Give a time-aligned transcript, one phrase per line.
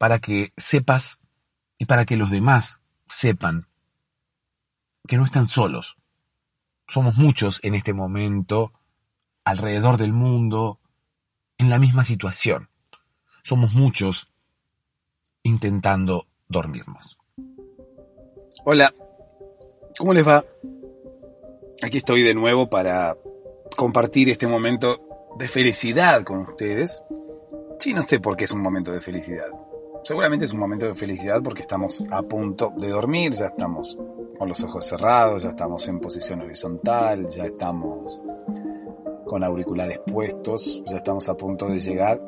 [0.00, 1.18] para que sepas
[1.76, 3.68] y para que los demás sepan
[5.06, 5.98] que no están solos.
[6.88, 8.72] Somos muchos en este momento,
[9.44, 10.80] alrededor del mundo,
[11.58, 12.70] en la misma situación.
[13.42, 14.32] Somos muchos
[15.42, 17.18] intentando dormirnos.
[18.64, 18.94] Hola,
[19.98, 20.46] ¿cómo les va?
[21.82, 23.18] Aquí estoy de nuevo para
[23.76, 27.02] compartir este momento de felicidad con ustedes.
[27.78, 29.50] Sí, no sé por qué es un momento de felicidad.
[30.02, 33.98] Seguramente es un momento de felicidad porque estamos a punto de dormir, ya estamos
[34.38, 38.18] con los ojos cerrados, ya estamos en posición horizontal, ya estamos
[39.26, 42.20] con auriculares puestos, ya estamos a punto de llegar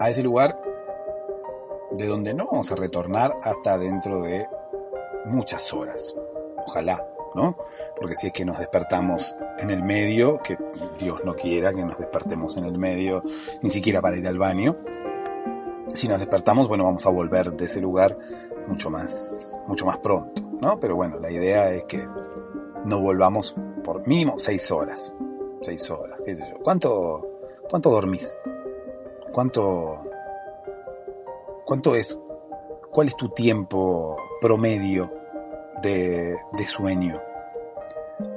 [0.00, 0.60] a ese lugar
[1.92, 4.48] de donde no vamos a retornar hasta dentro de
[5.26, 6.12] muchas horas.
[6.66, 7.06] Ojalá,
[7.36, 7.56] ¿no?
[7.96, 10.58] Porque si es que nos despertamos en el medio, que
[10.98, 13.22] Dios no quiera que nos despertemos en el medio,
[13.62, 14.76] ni siquiera para ir al baño,
[15.94, 18.18] si nos despertamos, bueno, vamos a volver de ese lugar
[18.66, 20.78] mucho más, mucho más pronto, ¿no?
[20.80, 22.06] Pero bueno, la idea es que
[22.84, 25.12] no volvamos por mínimo seis horas.
[25.60, 26.60] Seis horas, qué sé yo.
[26.62, 27.26] ¿Cuánto,
[27.70, 28.36] cuánto dormís?
[29.32, 29.98] ¿Cuánto,
[31.64, 32.20] cuánto es,
[32.90, 35.10] cuál es tu tiempo promedio
[35.82, 37.20] de, de sueño?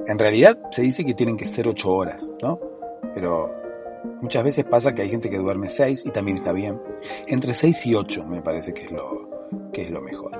[0.06, 2.60] En realidad se dice que tienen que ser ocho horas, ¿no?
[3.14, 3.67] Pero
[4.22, 6.82] Muchas veces pasa que hay gente que duerme 6 y también está bien.
[7.28, 9.30] Entre 6 y 8 me parece que es lo,
[9.72, 10.32] que es lo mejor.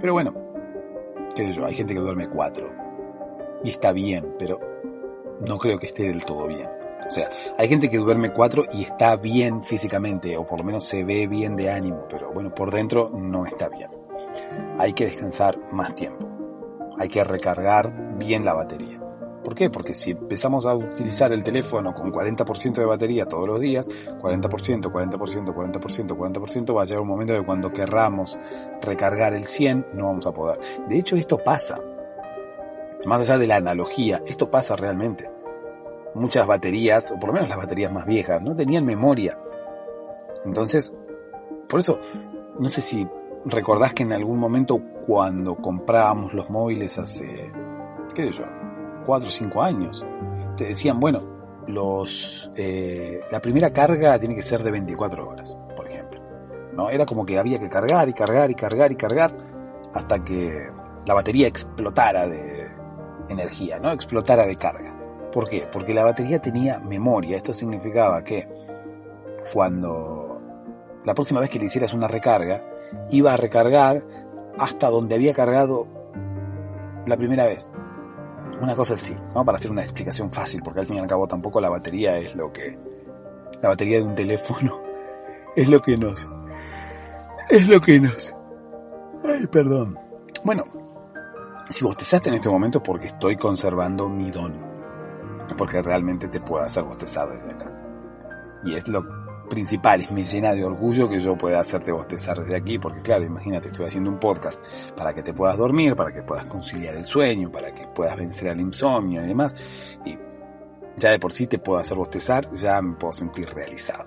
[0.00, 0.34] Pero bueno,
[1.34, 2.70] qué sé yo, hay gente que duerme 4
[3.64, 4.58] y está bien, pero
[5.40, 6.68] no creo que esté del todo bien.
[7.06, 10.84] O sea, hay gente que duerme 4 y está bien físicamente, o por lo menos
[10.84, 13.88] se ve bien de ánimo, pero bueno, por dentro no está bien.
[14.78, 16.28] Hay que descansar más tiempo.
[16.98, 19.00] Hay que recargar bien la batería.
[19.48, 19.70] ¿Por qué?
[19.70, 24.92] Porque si empezamos a utilizar el teléfono con 40% de batería todos los días, 40%,
[24.92, 28.38] 40%, 40%, 40%, va a llegar un momento de cuando querramos
[28.82, 30.60] recargar el 100 no vamos a poder.
[30.86, 31.80] De hecho, esto pasa.
[33.06, 35.30] Más allá de la analogía, esto pasa realmente.
[36.14, 39.40] Muchas baterías, o por lo menos las baterías más viejas, no tenían memoria.
[40.44, 40.92] Entonces,
[41.70, 41.98] por eso,
[42.58, 43.08] no sé si
[43.46, 47.50] recordás que en algún momento cuando comprábamos los móviles hace,
[48.14, 48.67] qué sé yo,
[49.08, 50.04] 4 o 5 años,
[50.54, 51.22] te decían, bueno,
[51.66, 56.20] los, eh, la primera carga tiene que ser de 24 horas, por ejemplo.
[56.74, 56.90] ¿no?
[56.90, 59.34] Era como que había que cargar y cargar y cargar y cargar
[59.94, 60.52] hasta que
[61.06, 62.66] la batería explotara de
[63.30, 63.92] energía, ¿no?
[63.92, 64.94] Explotara de carga.
[65.32, 65.66] ¿Por qué?
[65.72, 67.38] Porque la batería tenía memoria.
[67.38, 68.46] Esto significaba que
[69.54, 70.42] cuando
[71.06, 72.62] la próxima vez que le hicieras una recarga,
[73.10, 74.04] iba a recargar
[74.58, 75.88] hasta donde había cargado
[77.06, 77.70] la primera vez.
[78.60, 79.44] Una cosa así, ¿no?
[79.44, 82.34] Para hacer una explicación fácil, porque al fin y al cabo tampoco la batería es
[82.34, 82.78] lo que...
[83.62, 84.80] La batería de un teléfono
[85.56, 86.28] es lo que nos...
[87.48, 88.34] Es lo que nos...
[89.24, 89.98] Ay, perdón.
[90.44, 90.64] Bueno,
[91.68, 94.52] si bostezaste en este momento porque estoy conservando mi don.
[95.56, 97.72] Porque realmente te puedo hacer bostezar desde acá.
[98.64, 99.02] Y es lo
[99.48, 103.68] principal, me llena de orgullo que yo pueda hacerte bostezar desde aquí, porque claro, imagínate,
[103.68, 104.62] estoy haciendo un podcast
[104.96, 108.50] para que te puedas dormir, para que puedas conciliar el sueño, para que puedas vencer
[108.50, 109.56] al insomnio y demás.
[110.04, 110.18] Y
[110.96, 114.04] ya de por sí te puedo hacer bostezar, ya me puedo sentir realizado.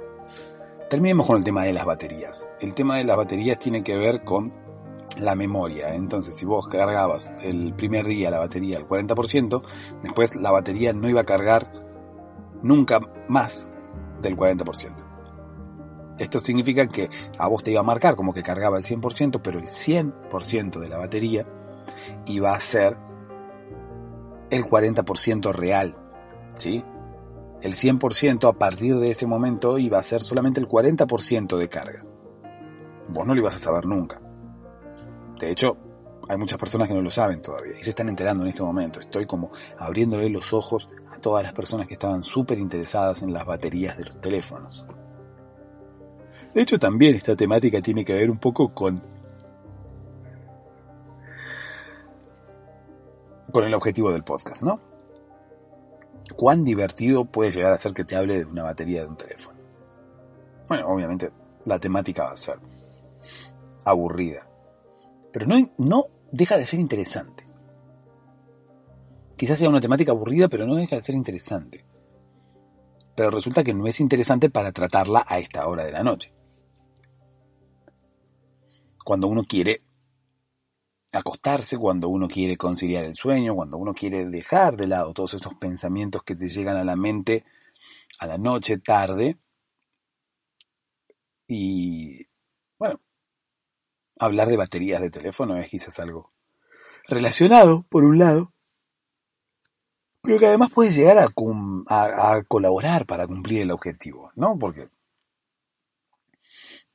[0.89, 2.47] Terminemos con el tema de las baterías.
[2.59, 4.53] El tema de las baterías tiene que ver con
[5.17, 5.95] la memoria.
[5.95, 9.61] Entonces, si vos cargabas el primer día la batería al 40%,
[10.03, 11.71] después la batería no iba a cargar
[12.61, 13.71] nunca más
[14.21, 15.10] del 40%.
[16.21, 17.09] Esto significa que
[17.39, 20.87] a vos te iba a marcar como que cargaba el 100%, pero el 100% de
[20.87, 21.47] la batería
[22.27, 22.95] iba a ser
[24.51, 25.97] el 40% real.
[26.53, 26.83] ¿Sí?
[27.63, 32.05] El 100% a partir de ese momento iba a ser solamente el 40% de carga.
[33.09, 34.21] Vos no lo ibas a saber nunca.
[35.39, 35.75] De hecho,
[36.29, 38.99] hay muchas personas que no lo saben todavía y se están enterando en este momento.
[38.99, 43.43] Estoy como abriéndole los ojos a todas las personas que estaban súper interesadas en las
[43.43, 44.85] baterías de los teléfonos.
[46.53, 49.01] De hecho, también esta temática tiene que ver un poco con
[53.51, 54.79] con el objetivo del podcast, ¿no?
[56.35, 59.59] ¿Cuán divertido puede llegar a ser que te hable de una batería de un teléfono?
[60.69, 61.31] Bueno, obviamente
[61.65, 62.59] la temática va a ser
[63.83, 64.47] aburrida,
[65.33, 67.43] pero no, no deja de ser interesante.
[69.35, 71.83] Quizás sea una temática aburrida, pero no deja de ser interesante.
[73.15, 76.33] Pero resulta que no es interesante para tratarla a esta hora de la noche
[79.03, 79.83] cuando uno quiere
[81.11, 85.53] acostarse, cuando uno quiere conciliar el sueño, cuando uno quiere dejar de lado todos estos
[85.55, 87.43] pensamientos que te llegan a la mente
[88.19, 89.37] a la noche, tarde.
[91.47, 92.27] Y
[92.77, 93.01] bueno,
[94.19, 96.29] hablar de baterías de teléfono es quizás algo
[97.07, 98.53] relacionado, por un lado,
[100.21, 104.57] pero que además puede llegar a, a colaborar para cumplir el objetivo, ¿no?
[104.57, 104.87] Porque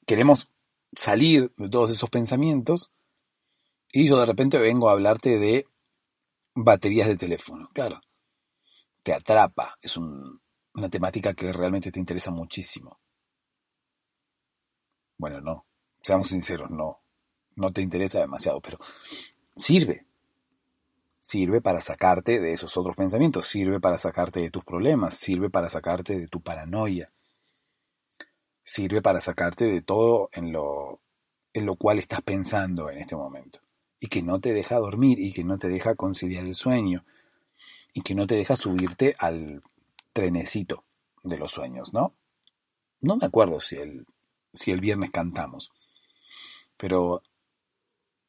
[0.06, 0.48] queremos
[0.94, 2.92] salir de todos esos pensamientos
[3.92, 5.66] y yo de repente vengo a hablarte de
[6.54, 7.70] baterías de teléfono.
[7.72, 8.00] Claro,
[9.02, 12.98] te atrapa, es una temática que realmente te interesa muchísimo.
[15.18, 15.66] Bueno, no,
[16.02, 17.00] seamos sinceros, no,
[17.54, 18.78] no te interesa demasiado, pero
[19.54, 20.06] sirve.
[21.20, 25.68] Sirve para sacarte de esos otros pensamientos, sirve para sacarte de tus problemas, sirve para
[25.68, 27.12] sacarte de tu paranoia,
[28.66, 31.00] sirve para sacarte de todo en lo,
[31.54, 33.60] en lo cual estás pensando en este momento.
[34.00, 37.06] Y que no te deja dormir y que no te deja conciliar el sueño.
[37.94, 39.62] Y que no te deja subirte al
[40.12, 40.84] trenecito
[41.22, 42.14] de los sueños, ¿no?
[43.00, 44.06] No me acuerdo si el,
[44.52, 45.70] si el viernes cantamos.
[46.76, 47.22] Pero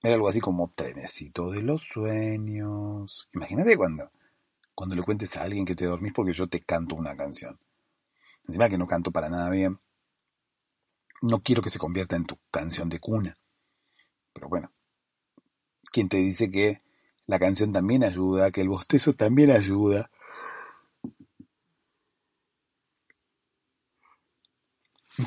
[0.03, 3.27] era algo así como trenecito de los sueños.
[3.33, 4.11] Imagínate cuando,
[4.75, 7.59] cuando le cuentes a alguien que te dormís porque yo te canto una canción.
[8.47, 9.79] Encima que no canto para nada bien.
[11.21, 13.37] No quiero que se convierta en tu canción de cuna.
[14.33, 14.71] Pero bueno,
[15.91, 16.81] ¿quién te dice que
[17.25, 20.11] la canción también ayuda, que el bostezo también ayuda?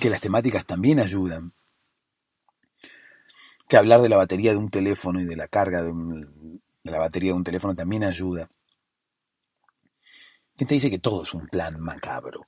[0.00, 1.52] Que las temáticas también ayudan.
[3.68, 6.98] Que hablar de la batería de un teléfono y de la carga de, de la
[7.00, 8.48] batería de un teléfono también ayuda.
[10.56, 12.46] ¿Quién te dice que todo es un plan macabro?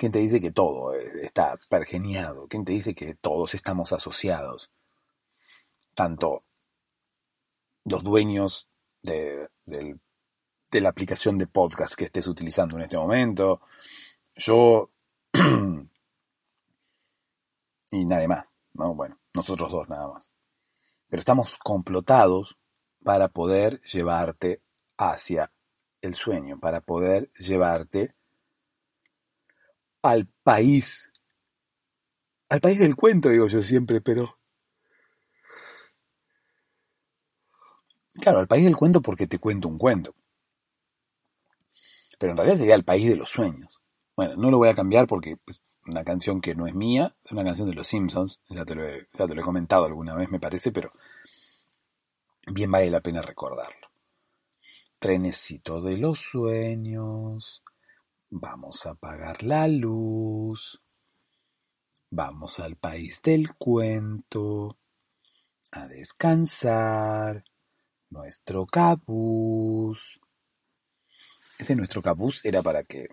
[0.00, 2.48] ¿Quién te dice que todo está pergeniado?
[2.48, 4.70] ¿Quién te dice que todos estamos asociados?
[5.92, 6.42] Tanto
[7.84, 8.70] los dueños
[9.02, 9.50] de,
[10.72, 13.60] la aplicación de podcast que estés utilizando en este momento,
[14.36, 14.90] yo
[17.90, 18.94] y nadie más, ¿no?
[18.94, 20.30] Bueno, nosotros dos nada más.
[21.08, 22.56] Pero estamos complotados
[23.04, 24.62] para poder llevarte
[24.96, 25.52] hacia
[26.00, 28.14] el sueño, para poder llevarte
[30.02, 31.10] al país.
[32.48, 34.38] Al país del cuento, digo yo siempre, pero...
[38.20, 40.14] Claro, al país del cuento porque te cuento un cuento.
[42.18, 43.80] Pero en realidad sería el país de los sueños.
[44.14, 47.32] Bueno, no lo voy a cambiar porque es una canción que no es mía, es
[47.32, 50.14] una canción de los Simpsons, ya te lo he, ya te lo he comentado alguna
[50.14, 50.92] vez me parece, pero
[52.46, 53.88] bien vale la pena recordarlo.
[54.98, 57.62] Trenecito de los sueños,
[58.30, 60.82] vamos a apagar la luz,
[62.08, 64.78] vamos al país del cuento,
[65.72, 67.44] a descansar,
[68.08, 70.20] nuestro cabús.
[71.58, 73.08] Ese nuestro cabús era para que,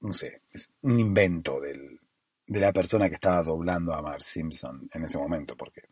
[0.00, 2.00] no sé, es un invento del,
[2.46, 5.82] de la persona que estaba doblando a Mark Simpson en ese momento, porque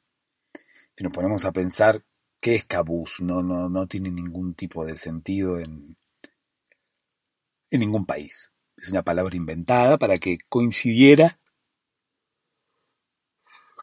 [0.95, 2.05] si nos ponemos a pensar
[2.45, 3.23] ¿Qué es cabús?
[3.23, 5.97] No, no, no tiene ningún tipo de sentido en,
[7.71, 8.53] en ningún país.
[8.77, 11.39] Es una palabra inventada para que coincidiera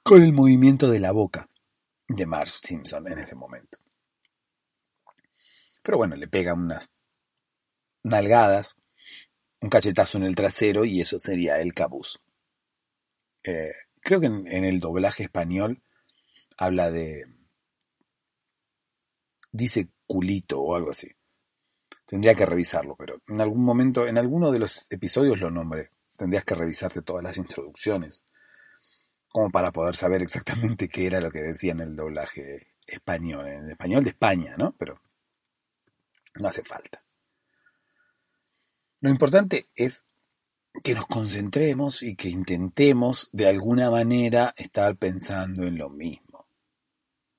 [0.04, 1.50] con el movimiento de la boca
[2.08, 3.78] de Marge Simpson en ese momento.
[5.84, 6.90] Pero bueno, le pega unas
[8.04, 8.78] nalgadas,
[9.62, 12.22] un cachetazo en el trasero y eso sería el cabús.
[13.44, 13.72] Eh,
[14.02, 15.82] creo que en el doblaje español
[16.58, 17.26] habla de
[19.52, 21.12] dice culito o algo así.
[22.12, 25.92] Tendría que revisarlo, pero en algún momento, en alguno de los episodios lo nombré.
[26.18, 28.26] Tendrías que revisarte todas las introducciones,
[29.30, 33.64] como para poder saber exactamente qué era lo que decía en el doblaje español, en
[33.64, 34.76] el español de España, ¿no?
[34.78, 35.02] Pero
[36.36, 37.02] no hace falta.
[39.00, 40.04] Lo importante es
[40.84, 46.46] que nos concentremos y que intentemos de alguna manera estar pensando en lo mismo.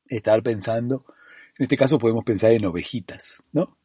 [0.07, 1.05] Estar pensando
[1.59, 3.77] en este caso podemos pensar en ovejitas, ¿no?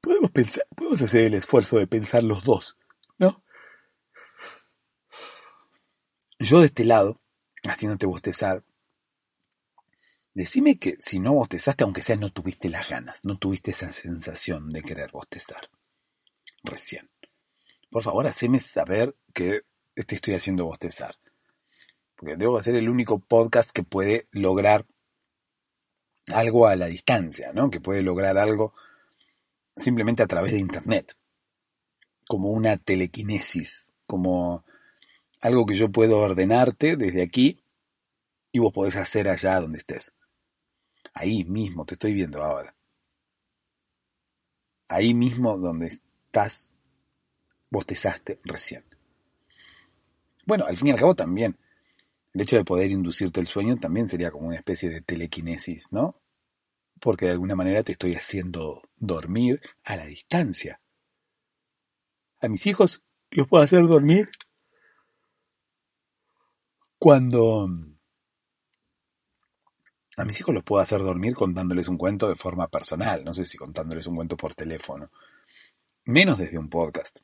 [0.00, 2.76] Podemos pensar, podemos hacer el esfuerzo de pensar los dos,
[3.18, 3.44] ¿no?
[6.38, 7.20] Yo de este lado,
[7.64, 8.64] haciéndote bostezar,
[10.32, 14.70] decime que si no bostezaste, aunque sea no tuviste las ganas, no tuviste esa sensación
[14.70, 15.70] de querer bostezar.
[16.62, 17.10] Recién.
[17.90, 19.62] Por favor, haceme saber que
[19.94, 21.16] te estoy haciendo bostezar.
[22.14, 24.86] Porque debo hacer el único podcast que puede lograr
[26.32, 27.70] algo a la distancia, ¿no?
[27.70, 28.74] Que puede lograr algo
[29.76, 31.16] simplemente a través de Internet,
[32.26, 34.64] como una telequinesis, como
[35.40, 37.64] algo que yo puedo ordenarte desde aquí
[38.52, 40.12] y vos podés hacer allá donde estés.
[41.14, 42.76] Ahí mismo, te estoy viendo ahora.
[44.88, 46.72] Ahí mismo donde estás,
[47.70, 48.84] bostezaste recién.
[50.46, 51.58] Bueno, al fin y al cabo también,
[52.32, 56.20] el hecho de poder inducirte el sueño también sería como una especie de telequinesis, ¿no?
[57.00, 60.80] porque de alguna manera te estoy haciendo dormir a la distancia.
[62.40, 64.30] A mis hijos los puedo hacer dormir
[66.98, 67.68] cuando...
[70.16, 73.44] A mis hijos los puedo hacer dormir contándoles un cuento de forma personal, no sé
[73.46, 75.10] si contándoles un cuento por teléfono,
[76.04, 77.20] menos desde un podcast.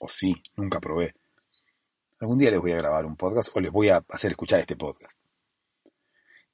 [0.00, 1.14] O sí, nunca probé.
[2.20, 4.76] Algún día les voy a grabar un podcast o les voy a hacer escuchar este
[4.76, 5.18] podcast.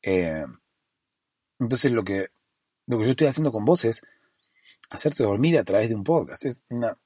[0.02, 0.44] Eh,
[1.60, 2.30] entonces lo que,
[2.90, 4.02] lo que yo estoy haciendo con vos es
[4.90, 6.44] hacerte dormir a través de un podcast.
[6.44, 6.98] Es una,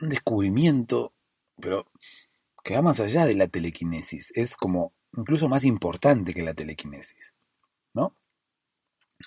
[0.00, 1.12] un descubrimiento,
[1.60, 1.92] pero
[2.64, 4.32] que va más allá de la telequinesis.
[4.34, 7.34] Es como incluso más importante que la telequinesis.
[7.92, 8.16] ¿No?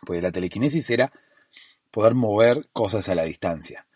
[0.03, 1.13] Porque la telequinesis era
[1.91, 3.87] poder mover cosas a la distancia.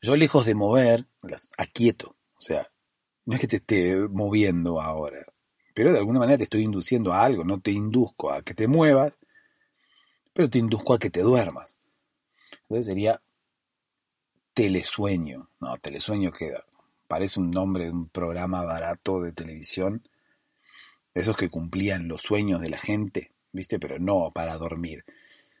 [0.00, 2.16] Yo lejos de mover, las aquieto.
[2.36, 2.66] O sea,
[3.26, 5.18] no es que te esté moviendo ahora
[5.74, 8.68] pero de alguna manera te estoy induciendo a algo, no te induzco a que te
[8.68, 9.18] muevas,
[10.32, 11.76] pero te induzco a que te duermas.
[12.62, 13.20] Entonces sería
[14.54, 15.50] telesueño.
[15.60, 16.64] No, telesueño queda.
[17.08, 20.08] Parece un nombre de un programa barato de televisión.
[21.12, 23.78] Esos que cumplían los sueños de la gente, ¿viste?
[23.78, 25.04] Pero no para dormir.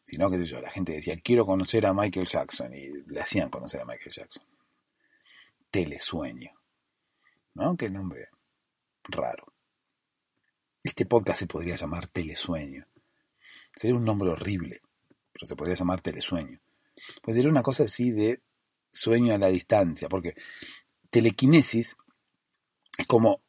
[0.04, 2.72] Sino que yo, la gente decía, quiero conocer a Michael Jackson.
[2.74, 4.44] Y le hacían conocer a Michael Jackson.
[5.70, 6.50] Telesueño.
[7.54, 7.76] ¿No?
[7.76, 8.26] Qué nombre
[9.08, 9.53] raro.
[10.84, 12.86] Este podcast se podría llamar Telesueño.
[13.74, 14.82] Sería un nombre horrible,
[15.32, 16.60] pero se podría llamar Telesueño.
[17.22, 18.42] Pues sería una cosa así de
[18.90, 20.34] sueño a la distancia, porque
[21.08, 21.96] telequinesis
[22.98, 23.40] es como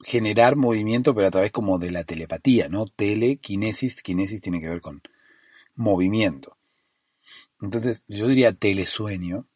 [0.00, 2.86] generar movimiento, pero a través como de la telepatía, ¿no?
[2.86, 5.02] Telequinesis, kinesis tiene que ver con
[5.76, 6.58] movimiento.
[7.60, 9.46] Entonces, yo diría telesueño,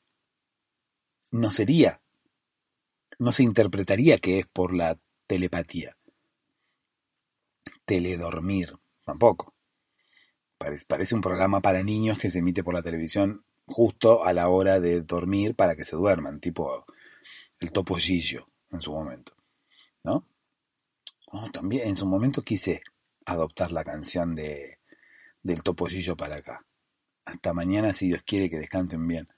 [1.32, 2.00] no sería,
[3.18, 4.96] no se interpretaría que es por la
[5.26, 5.96] telepatía
[7.84, 8.72] teledormir,
[9.04, 9.54] tampoco.
[10.58, 14.80] Parece, un programa para niños que se emite por la televisión justo a la hora
[14.80, 16.86] de dormir para que se duerman, tipo
[17.60, 19.34] el Topo Gillo en su momento,
[20.04, 20.26] ¿no?
[21.32, 22.80] Oh, también en su momento quise
[23.26, 24.78] adoptar la canción de
[25.42, 26.64] del Topo Gillo para acá.
[27.24, 29.28] Hasta mañana si Dios quiere que descanten bien.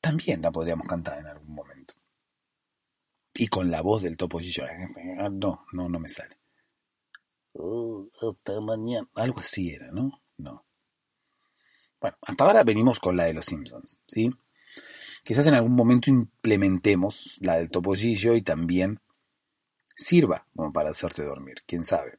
[0.00, 1.67] También la podríamos cantar en algún momento.
[3.38, 4.64] Y con la voz del topollillo.
[5.30, 6.36] No, no, no me sale.
[7.54, 9.08] Oh, hasta mañana.
[9.14, 10.20] Algo así era, ¿no?
[10.36, 10.66] No.
[12.00, 14.34] Bueno, hasta ahora venimos con la de los Simpsons, ¿sí?
[15.24, 19.00] Quizás en algún momento implementemos la del topollillo y también
[19.94, 22.18] sirva como para hacerte dormir, quién sabe.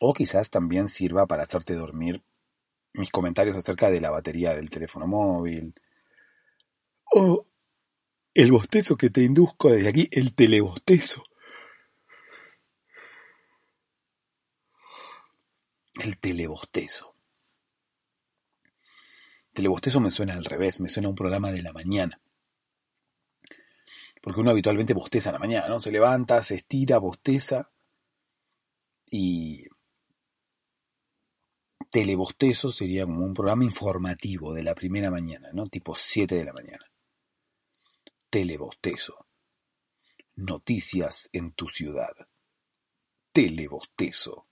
[0.00, 2.22] O quizás también sirva para hacerte dormir
[2.92, 5.74] mis comentarios acerca de la batería del teléfono móvil.
[7.14, 7.46] O
[8.34, 11.24] el bostezo que te induzco desde aquí, el telebostezo.
[16.00, 17.14] El telebostezo.
[19.52, 22.20] Telebostezo me suena al revés, me suena a un programa de la mañana.
[24.22, 25.78] Porque uno habitualmente bosteza en la mañana, ¿no?
[25.78, 27.70] Se levanta, se estira, bosteza.
[29.10, 29.66] Y
[31.90, 35.66] telebostezo sería como un programa informativo de la primera mañana, ¿no?
[35.66, 36.91] Tipo 7 de la mañana.
[38.32, 39.26] Telebostezo.
[40.36, 42.14] Noticias en tu ciudad.
[43.30, 44.48] Telebostezo.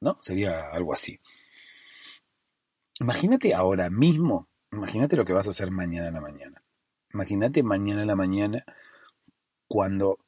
[0.00, 0.16] ¿No?
[0.18, 1.20] Sería algo así.
[3.00, 6.64] Imagínate ahora mismo, imagínate lo que vas a hacer mañana en la mañana.
[7.12, 8.64] Imagínate mañana en la mañana
[9.68, 10.18] cuando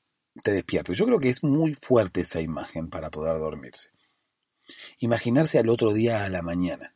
[0.43, 0.99] te despiertes.
[0.99, 3.89] Yo creo que es muy fuerte esa imagen para poder dormirse.
[4.99, 6.95] Imaginarse al otro día a la mañana,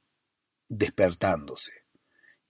[0.68, 1.77] despertándose.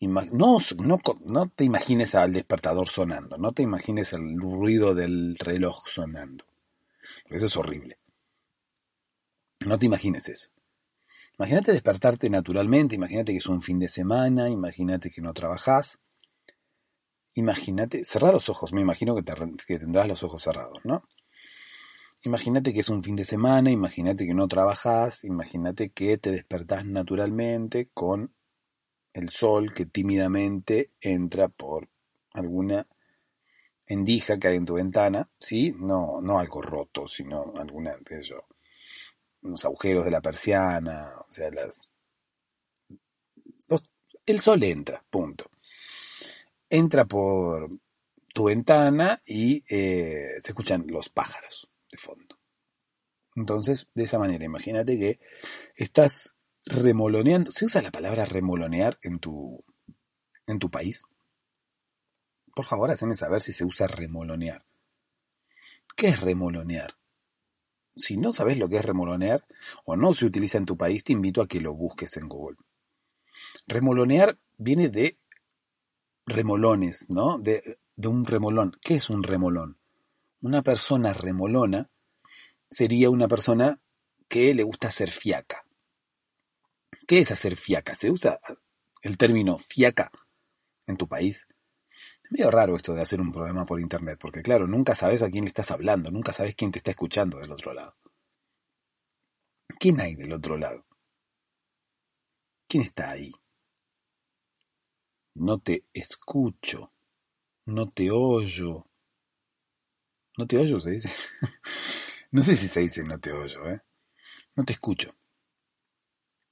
[0.01, 5.89] No, no, no, te imagines al despertador sonando, no te imagines el ruido del reloj
[5.89, 6.45] sonando.
[7.29, 7.99] Eso es horrible.
[9.61, 10.51] No te imagines eso.
[11.37, 16.01] Imagínate despertarte naturalmente, imagínate que es un fin de semana, imagínate que no trabajás.
[17.35, 19.23] Imagínate, cerrar los ojos, me imagino que,
[19.67, 21.03] que tendrás los ojos cerrados, ¿no?
[22.23, 26.85] Imagínate que es un fin de semana, imagínate que no trabajás, imagínate que te despertás
[26.85, 28.35] naturalmente con
[29.13, 31.89] el sol que tímidamente entra por
[32.33, 32.87] alguna
[33.87, 35.73] endija que hay en tu ventana, ¿sí?
[35.77, 38.47] No, no algo roto, sino alguna, qué yo,
[39.43, 41.89] unos agujeros de la persiana, o sea, las...
[44.27, 45.51] el sol entra, punto.
[46.69, 47.71] Entra por
[48.35, 52.39] tu ventana y eh, se escuchan los pájaros de fondo.
[53.35, 55.19] Entonces, de esa manera, imagínate que
[55.77, 56.35] estás
[56.69, 57.51] remoloneando.
[57.51, 59.61] ¿Se usa la palabra remolonear en tu,
[60.47, 61.03] en tu país?
[62.55, 64.65] Por favor, haceme saber si se usa remolonear.
[65.97, 66.97] ¿Qué es remolonear?
[67.95, 69.45] Si no sabes lo que es remolonear
[69.85, 72.57] o no se utiliza en tu país, te invito a que lo busques en Google.
[73.67, 75.19] Remolonear viene de
[76.27, 77.39] remolones, ¿no?
[77.39, 78.77] De, de un remolón.
[78.81, 79.79] ¿Qué es un remolón?
[80.41, 81.91] Una persona remolona
[82.71, 83.81] sería una persona
[84.29, 85.65] que le gusta hacer fiaca.
[87.09, 87.95] ¿Qué es hacer fiaca?
[87.95, 88.39] ¿Se usa
[89.01, 90.13] el término fiaca
[90.87, 91.49] en tu país?
[92.23, 95.31] Es medio raro esto de hacer un programa por internet, porque claro, nunca sabes a
[95.31, 97.97] quién le estás hablando, nunca sabes quién te está escuchando del otro lado.
[99.81, 100.85] ¿Quién hay del otro lado?
[102.69, 103.33] ¿Quién está ahí?
[105.37, 106.93] No te escucho,
[107.65, 108.85] no te oyo.
[110.37, 111.09] No te oyo, se dice.
[112.33, 113.81] no sé si se dice no te oyo, ¿eh?
[114.57, 115.17] No te escucho.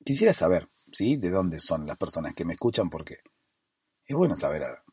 [0.06, 1.16] Quisiera saber, ¿sí?
[1.16, 3.18] De dónde son las personas que me escuchan, porque
[4.04, 4.84] es bueno saber a,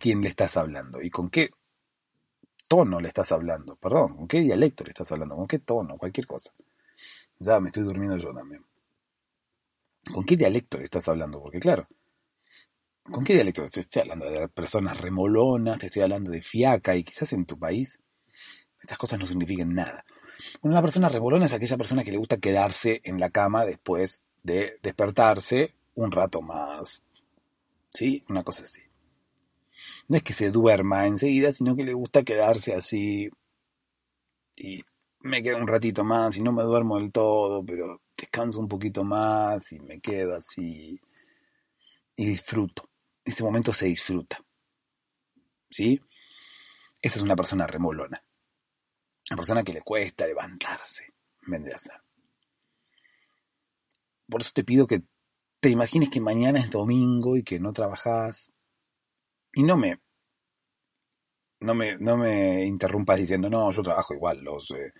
[0.00, 1.50] quién le estás hablando y con qué
[2.66, 6.26] tono le estás hablando, perdón, con qué dialecto le estás hablando, con qué tono, cualquier
[6.26, 6.52] cosa.
[7.38, 8.66] Ya me estoy durmiendo yo también.
[10.12, 11.40] ¿Con qué dialecto le estás hablando?
[11.40, 11.86] Porque claro,
[13.12, 13.64] ¿con qué dialecto?
[13.70, 17.60] Te estoy hablando de personas remolonas, te estoy hablando de fiaca y quizás en tu
[17.60, 18.00] país
[18.80, 20.04] estas cosas no significan nada.
[20.62, 24.78] Una persona remolona es aquella persona que le gusta quedarse en la cama después de
[24.82, 27.04] despertarse un rato más.
[27.88, 28.24] ¿Sí?
[28.28, 28.88] Una cosa así
[30.08, 33.30] no es que se duerma enseguida, sino que le gusta quedarse así
[34.56, 34.82] y
[35.20, 39.04] me quedo un ratito más y no me duermo del todo, pero descanso un poquito
[39.04, 41.00] más y me quedo así
[42.16, 42.88] y disfruto.
[43.24, 44.42] Ese momento se disfruta.
[45.70, 46.00] ¿Sí?
[47.02, 48.22] Esa es una persona remolona.
[49.30, 51.12] Una persona que le cuesta levantarse,
[51.46, 52.07] vendría a ser.
[54.28, 55.02] Por eso te pido que
[55.60, 58.52] te imagines que mañana es domingo y que no trabajas
[59.54, 60.00] y no me,
[61.60, 64.92] no me, no me interrumpas diciendo, no, yo trabajo igual los eh,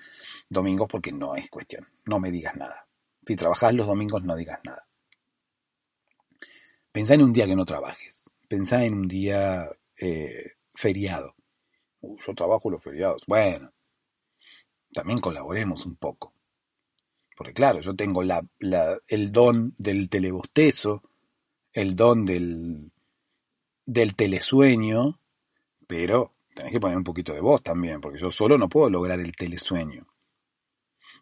[0.49, 1.87] domingos porque no es cuestión.
[2.07, 2.89] No me digas nada.
[3.25, 4.89] Si trabajas los domingos, no digas nada.
[6.91, 8.25] Pensá en un día que no trabajes.
[8.49, 9.65] Pensá en un día
[10.01, 11.35] eh, feriado.
[12.01, 13.23] yo trabajo los feriados.
[13.27, 13.71] Bueno,
[14.93, 16.35] también colaboremos un poco.
[17.39, 21.05] Porque claro, yo tengo el don del telebostezo,
[21.73, 22.91] el don del,
[23.87, 25.21] del telesueño,
[25.87, 29.21] pero tenés que poner un poquito de voz también, porque yo solo no puedo lograr
[29.21, 30.03] el telesueño.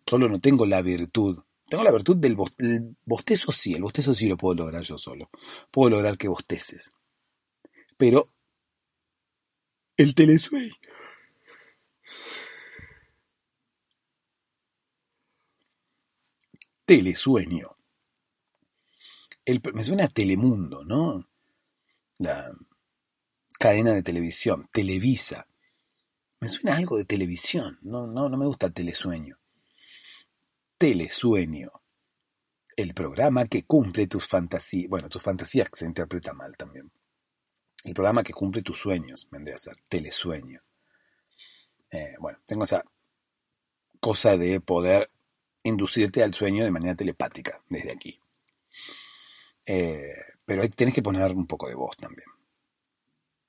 [0.07, 1.39] Solo no tengo la virtud.
[1.67, 2.35] Tengo la virtud del
[3.05, 5.29] bostezo, sí, el bostezo sí lo puedo lograr yo solo.
[5.71, 6.95] Puedo lograr que bosteces.
[7.99, 8.33] Pero
[9.99, 10.73] el telesueño.
[16.87, 17.77] Telesueño.
[19.45, 21.29] El, me suena a Telemundo, ¿no?
[22.19, 22.53] La
[23.59, 25.49] cadena de televisión, Televisa.
[26.41, 29.39] Me suena algo de televisión, no, no, no me gusta Telesueño.
[30.79, 31.71] Telesueño.
[32.77, 34.89] El programa que cumple tus fantasías.
[34.89, 36.93] Bueno, tus fantasías se interpreta mal también.
[37.85, 40.63] El programa que cumple tus sueños, vendría a ser Telesueño.
[41.91, 42.85] Eh, bueno, tengo esa
[44.01, 45.11] cosa de poder
[45.69, 48.21] inducirte al sueño de manera telepática desde aquí.
[49.65, 52.29] Eh, pero ahí tenés que poner un poco de voz también.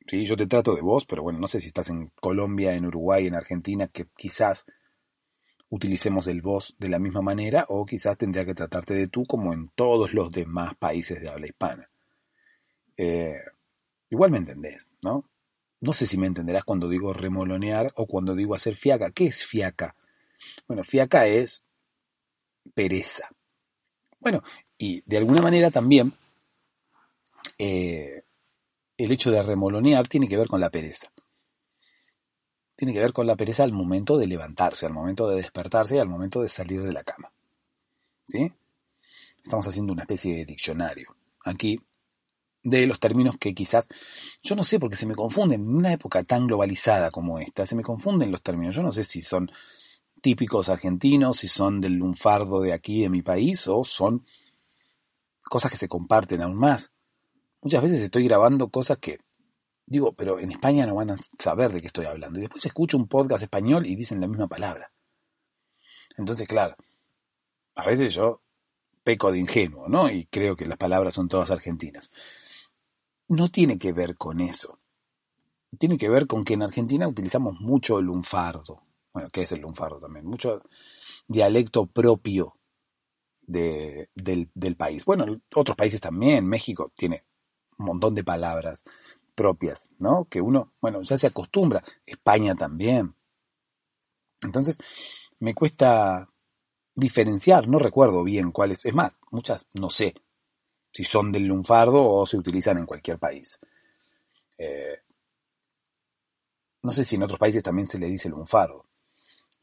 [0.08, 0.26] ¿Sí?
[0.26, 3.28] Yo te trato de voz, pero bueno, no sé si estás en Colombia, en Uruguay,
[3.28, 4.66] en Argentina, que quizás
[5.70, 9.54] utilicemos el vos de la misma manera o quizás tendría que tratarte de tú como
[9.54, 11.90] en todos los demás países de habla hispana.
[12.96, 13.36] Eh,
[14.10, 15.30] igual me entendés, ¿no?
[15.82, 19.12] No sé si me entenderás cuando digo remolonear o cuando digo hacer fiaca.
[19.12, 19.96] ¿Qué es fiaca?
[20.68, 21.64] Bueno, fiaca es
[22.74, 23.28] pereza.
[24.20, 24.42] Bueno,
[24.78, 26.14] y de alguna manera también
[27.58, 28.24] eh,
[28.98, 31.12] el hecho de remolonear tiene que ver con la pereza
[32.78, 36.08] tiene que ver con la pereza al momento de levantarse, al momento de despertarse al
[36.08, 37.34] momento de salir de la cama.
[38.28, 38.54] ¿Sí?
[39.44, 41.80] Estamos haciendo una especie de diccionario aquí
[42.62, 43.88] de los términos que quizás,
[44.44, 47.76] yo no sé porque se me confunden, en una época tan globalizada como esta, se
[47.76, 49.50] me confunden los términos, yo no sé si son
[50.22, 54.26] típicos argentinos, si son del lunfardo de aquí, de mi país, o son
[55.44, 56.94] cosas que se comparten aún más.
[57.62, 59.20] Muchas veces estoy grabando cosas que
[59.90, 62.38] Digo, pero en España no van a saber de qué estoy hablando.
[62.38, 64.92] Y después escucho un podcast español y dicen la misma palabra.
[66.18, 66.76] Entonces, claro,
[67.74, 68.42] a veces yo
[69.06, 70.10] peco de ingenuo, ¿no?
[70.10, 72.12] Y creo que las palabras son todas argentinas.
[73.30, 74.78] No tiene que ver con eso.
[75.80, 78.84] Tiene que ver con que en Argentina utilizamos mucho el lunfardo.
[79.18, 80.28] Bueno, ¿qué es el lunfardo también?
[80.28, 80.62] Mucho
[81.28, 82.56] dialecto propio
[83.42, 85.06] del, del país.
[85.06, 85.26] Bueno,
[85.56, 86.46] otros países también.
[86.46, 87.24] México tiene
[87.80, 88.84] un montón de palabras
[89.34, 90.28] propias, ¿no?
[90.30, 91.84] Que uno, bueno, ya se acostumbra.
[92.06, 93.16] España también.
[94.44, 94.78] Entonces,
[95.40, 96.32] me cuesta
[96.94, 100.14] diferenciar, no recuerdo bien cuáles, es más, muchas no sé
[100.92, 103.60] si son del lunfardo o se utilizan en cualquier país.
[104.60, 105.00] Eh,
[106.84, 108.84] no sé si en otros países también se le dice lunfardo.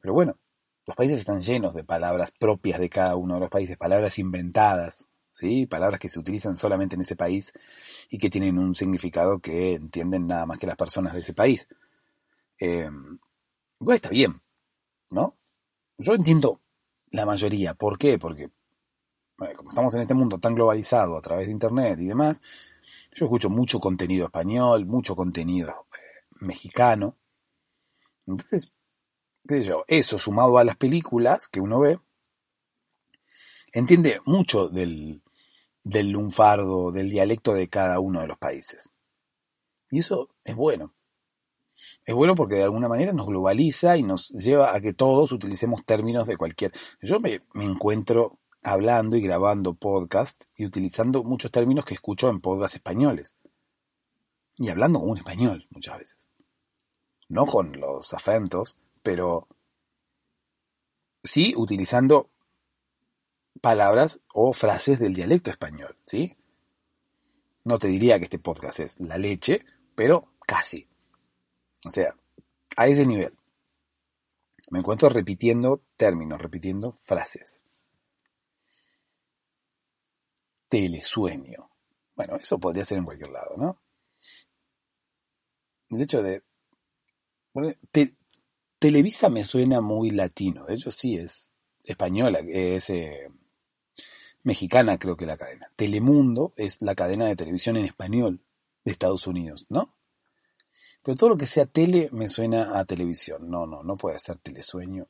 [0.05, 0.39] Pero bueno,
[0.87, 5.09] los países están llenos de palabras propias de cada uno de los países, palabras inventadas,
[5.33, 5.65] ¿sí?
[5.65, 7.55] Palabras que se utilizan solamente en ese país
[8.11, 11.71] y que tienen un significado que entienden nada más que las personas de ese país.
[12.61, 12.87] Eh,
[13.89, 14.43] está bien,
[15.11, 15.39] ¿no?
[15.97, 16.61] Yo entiendo
[17.11, 17.73] la mayoría.
[17.73, 18.19] ¿Por qué?
[18.19, 18.51] Porque,
[19.57, 22.43] como estamos en este mundo tan globalizado a través de Internet y demás,
[23.15, 27.17] yo escucho mucho contenido español, mucho contenido eh, mexicano.
[28.27, 28.71] Entonces,
[29.49, 31.99] qué sé yo, eso sumado a las películas que uno ve,
[33.73, 35.23] entiende mucho del,
[35.83, 38.91] del lunfardo, del dialecto de cada uno de los países.
[39.91, 40.95] Y eso es bueno.
[42.05, 45.85] Es bueno porque de alguna manera nos globaliza y nos lleva a que todos utilicemos
[45.85, 46.73] términos de cualquier...
[47.03, 52.77] Yo me, encuentro hablando y grabando podcast y utilizando muchos términos que escucho en podcasts
[52.77, 53.37] españoles.
[54.57, 56.29] Y hablando como un español muchas veces.
[57.29, 59.47] No con los acentos, pero
[61.23, 62.31] sí utilizando
[63.61, 66.37] palabras o frases del dialecto español, ¿sí?
[67.65, 69.65] No te diría que este podcast es la leche,
[69.95, 70.89] pero casi.
[71.85, 72.17] O sea,
[72.77, 73.39] a ese nivel.
[74.71, 77.63] Me encuentro repitiendo términos, repitiendo frases.
[80.69, 81.71] Telesueño.
[82.17, 83.83] Bueno, eso podría ser en cualquier lado, ¿no?
[85.91, 86.43] El hecho de...
[88.85, 93.31] Televisa me suena muy latino, de hecho sí, es española, es eh,
[94.43, 95.73] mexicana creo que la cadena.
[95.75, 98.45] Telemundo es la cadena de televisión en español
[98.85, 99.97] de Estados Unidos, ¿no?
[101.03, 103.49] Pero todo lo que sea tele me suena a televisión.
[103.49, 105.09] No, no, no puede ser telesueño.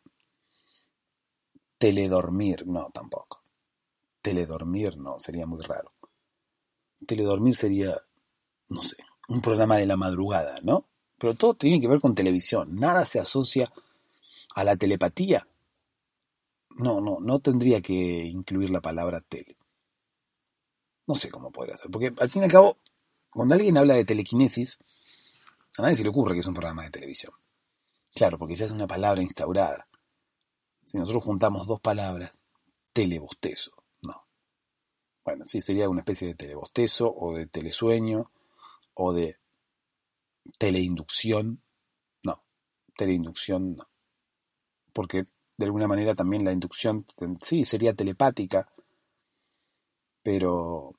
[1.77, 3.43] Teledormir, no, tampoco.
[4.23, 5.93] Teledormir, no, sería muy raro.
[7.05, 7.93] Teledormir sería,
[8.69, 10.87] no sé, un programa de la madrugada, ¿no?
[11.25, 12.77] Pero todo tiene que ver con televisión.
[12.79, 13.73] Nada se asocia
[14.55, 15.47] a la telepatía
[16.77, 19.57] no, no, no tendría que incluir la palabra tele.
[21.07, 22.79] No sé cómo podría ser, porque al fin y al cabo,
[23.31, 24.79] cuando alguien habla de telequinesis,
[25.77, 27.33] A nadie se le ocurre que es un programa de televisión.
[28.15, 29.89] Claro, porque ya es una palabra instaurada.
[30.87, 32.45] Si nosotros juntamos dos palabras,
[32.93, 34.27] telebostezo, no.
[35.25, 38.31] Bueno, sí, sería una especie de telebostezo o de telesueño
[38.95, 39.37] o de
[40.59, 41.63] teleinducción.
[42.23, 42.45] No,
[42.97, 43.89] teleinducción no.
[44.93, 45.27] Porque
[45.57, 47.05] de alguna manera también la inducción,
[47.43, 48.69] sí, sería telepática,
[50.23, 50.97] pero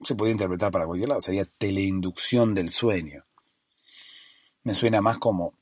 [0.00, 3.24] se puede interpretar para cualquier lado, sería teleinducción del sueño.
[4.62, 5.54] Me suena más como,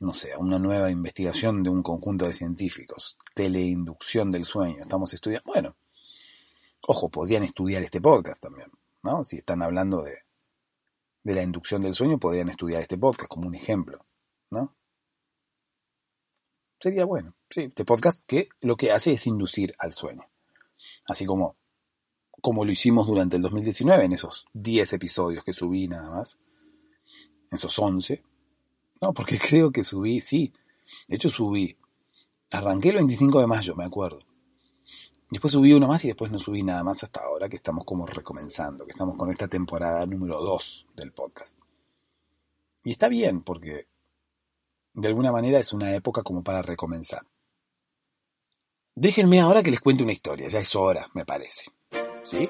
[0.00, 3.16] no sé, una nueva investigación de un conjunto de científicos.
[3.34, 4.82] Teleinducción del sueño.
[4.82, 5.76] Estamos estudiando, bueno,
[6.86, 8.70] ojo, podrían estudiar este podcast también,
[9.02, 9.24] ¿no?
[9.24, 10.18] Si están hablando de,
[11.22, 14.06] de la inducción del sueño, podrían estudiar este podcast como un ejemplo,
[14.50, 14.74] ¿no?
[16.80, 20.22] Sería bueno, sí, este podcast que lo que hace es inducir al sueño.
[21.06, 21.56] Así como,
[22.40, 26.38] como lo hicimos durante el 2019, en esos 10 episodios que subí nada más,
[27.50, 28.22] esos 11.
[29.02, 30.54] No, porque creo que subí, sí,
[31.06, 31.76] de hecho subí,
[32.50, 34.20] arranqué el 25 de mayo, me acuerdo.
[35.30, 38.04] Después subí uno más y después no subí nada más hasta ahora que estamos como
[38.04, 41.56] recomenzando, que estamos con esta temporada número 2 del podcast.
[42.82, 43.86] Y está bien porque
[44.92, 47.22] de alguna manera es una época como para recomenzar.
[48.96, 51.66] Déjenme ahora que les cuente una historia, ya es hora, me parece.
[52.24, 52.48] ¿Sí?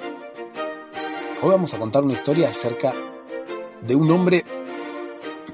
[1.43, 2.95] Hoy vamos a contar una historia acerca
[3.83, 4.43] de un hombre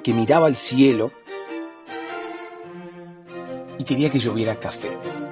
[0.04, 1.10] que miraba al cielo
[3.78, 5.25] y quería que lloviera café.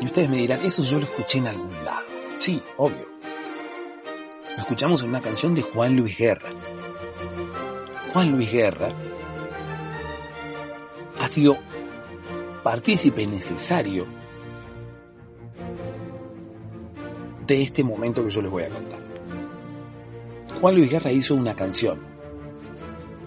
[0.00, 2.06] Y ustedes me dirán, eso yo lo escuché en algún lado.
[2.38, 3.08] Sí, obvio.
[4.56, 6.50] Lo escuchamos en una canción de Juan Luis Guerra.
[8.12, 8.88] Juan Luis Guerra
[11.20, 11.56] ha sido
[12.62, 14.06] partícipe necesario
[17.46, 19.00] de este momento que yo les voy a contar.
[20.60, 22.00] Juan Luis Guerra hizo una canción,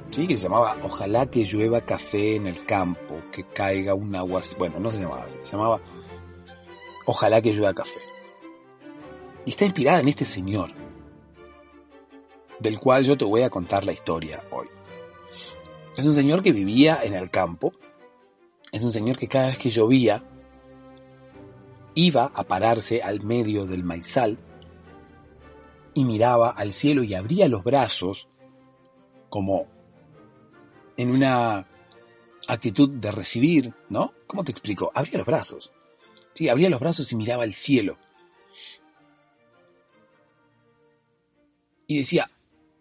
[0.10, 0.28] ¿sí?
[0.28, 4.42] que se llamaba Ojalá que llueva café en el campo, que caiga un agua...
[4.58, 5.80] Bueno, no se llamaba así, se llamaba
[7.12, 8.02] Ojalá que llueva café.
[9.44, 10.72] Y está inspirada en este señor,
[12.60, 14.68] del cual yo te voy a contar la historia hoy.
[15.98, 17.74] Es un señor que vivía en el campo,
[18.72, 20.24] es un señor que cada vez que llovía
[21.96, 24.38] iba a pararse al medio del maizal
[25.96, 28.28] y miraba al cielo y abría los brazos
[29.30, 29.66] como
[30.96, 31.68] en una
[32.48, 34.14] actitud de recibir, ¿no?
[34.28, 34.92] ¿Cómo te explico?
[34.94, 35.72] Abría los brazos.
[36.40, 38.00] Sí, abría los brazos y miraba al cielo.
[41.86, 42.32] Y decía,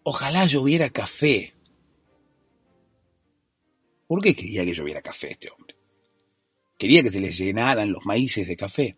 [0.03, 1.53] ojalá lloviera café.
[4.07, 5.75] ¿Por qué quería que lloviera café este hombre?
[6.77, 8.97] Quería que se les llenaran los maíces de café.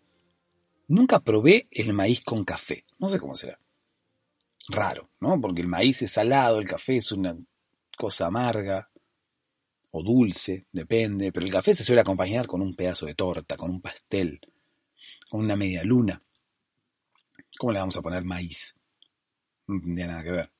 [0.86, 2.84] Nunca probé el maíz con café.
[3.00, 3.58] No sé cómo será.
[4.68, 5.40] Raro, ¿no?
[5.40, 7.36] Porque el maíz es salado, el café es una
[7.98, 8.92] cosa amarga
[9.90, 11.32] o dulce, depende.
[11.32, 14.40] Pero el café se suele acompañar con un pedazo de torta, con un pastel,
[15.30, 16.22] con una media luna.
[17.58, 18.76] ¿Cómo le vamos a poner maíz?
[19.66, 20.52] No tendría nada que ver.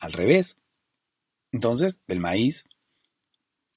[0.00, 0.58] Al revés.
[1.52, 2.64] Entonces, el maíz,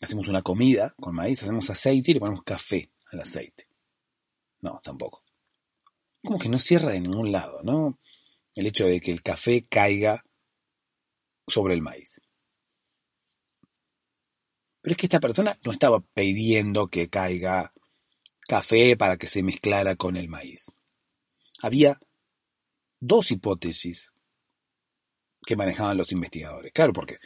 [0.02, 3.68] hacemos una comida con maíz, hacemos aceite y le ponemos café al aceite.
[4.62, 5.24] No, tampoco.
[6.24, 8.00] Como que no cierra de ningún lado, ¿no?
[8.56, 10.24] El hecho de que el café caiga
[11.48, 12.22] sobre el maíz.
[14.82, 17.74] Pero es que esta persona no estaba pidiendo que caiga
[18.48, 20.72] café para que se mezclara con el maíz.
[21.62, 22.00] Había
[23.00, 24.14] dos hipótesis
[25.46, 26.72] que manejaban los investigadores.
[26.72, 27.18] Claro, porque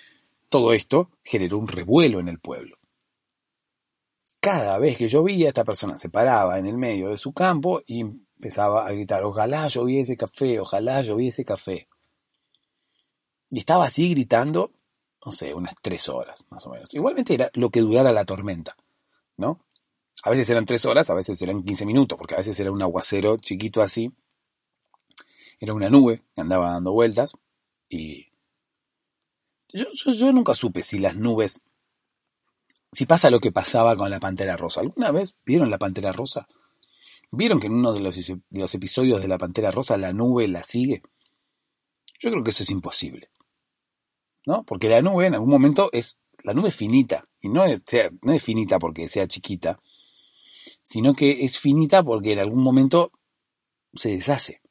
[0.49, 2.77] todo esto generó un revuelo en el pueblo.
[4.39, 8.01] Cada vez que llovía, esta persona se paraba en el medio de su campo y
[8.01, 11.87] empezaba a gritar, ojalá lloviese café, ojalá lloviese café.
[13.49, 14.71] Y estaba así gritando,
[15.25, 16.93] no sé, unas tres horas más o menos.
[16.93, 18.75] Igualmente era lo que durara la tormenta,
[19.37, 19.66] ¿no?
[20.23, 22.81] A veces eran tres horas, a veces eran quince minutos, porque a veces era un
[22.81, 24.11] aguacero chiquito así.
[25.59, 27.33] Era una nube que andaba dando vueltas
[27.89, 28.27] y...
[29.73, 31.61] Yo, nunca supe si las nubes
[32.93, 34.79] si pasa lo que pasaba con la Pantera Rosa.
[34.79, 36.47] ¿Alguna vez vieron la Pantera Rosa?
[37.31, 40.47] ¿Vieron que en uno de los, de los, episodios de la Pantera Rosa la nube
[40.47, 41.03] la sigue?
[42.19, 43.29] Yo creo que eso es imposible.
[44.45, 44.63] ¿No?
[44.63, 47.27] Porque la nube en algún momento es, la nube es finita.
[47.41, 47.81] Y no es,
[48.21, 49.79] no es finita porque sea chiquita,
[50.87, 53.11] sino que es finita porque en algún momento
[53.93, 54.61] se deshace.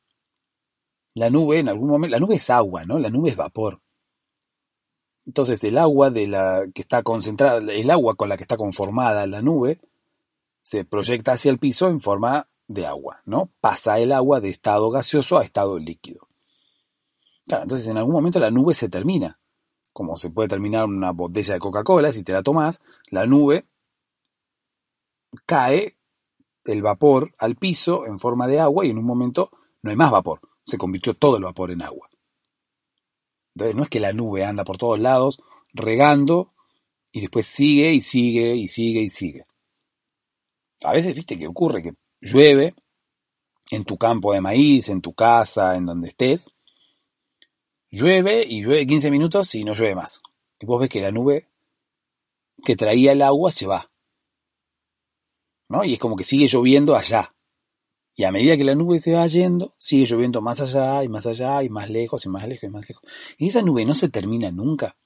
[1.12, 2.98] La nube en algún momento, la nube es agua, ¿no?
[2.98, 3.82] La nube es vapor.
[5.26, 9.26] Entonces el agua de la que está concentrada, el agua con la que está conformada
[9.26, 9.78] la nube,
[10.62, 13.50] se proyecta hacia el piso en forma de agua, ¿no?
[13.60, 16.28] Pasa el agua de estado gaseoso a estado líquido.
[17.46, 19.38] Claro, entonces en algún momento la nube se termina.
[19.92, 23.66] Como se puede terminar una botella de Coca-Cola, si te la tomas, la nube
[25.44, 25.95] cae
[26.66, 29.50] el vapor al piso en forma de agua y en un momento
[29.82, 30.40] no hay más vapor.
[30.64, 32.08] Se convirtió todo el vapor en agua.
[33.54, 35.40] Entonces no es que la nube anda por todos lados
[35.72, 36.52] regando
[37.12, 39.46] y después sigue y sigue y sigue y sigue.
[40.82, 42.74] A veces, viste, que ocurre que llueve
[43.70, 46.52] en tu campo de maíz, en tu casa, en donde estés.
[47.90, 50.20] Llueve y llueve 15 minutos y no llueve más.
[50.60, 51.48] Y vos ves que la nube
[52.64, 53.90] que traía el agua se va.
[55.68, 55.84] ¿No?
[55.84, 57.34] Y es como que sigue lloviendo allá.
[58.14, 61.26] Y a medida que la nube se va yendo, sigue lloviendo más allá y más
[61.26, 63.04] allá y más lejos y más lejos y más lejos.
[63.36, 64.96] Y esa nube no se termina nunca.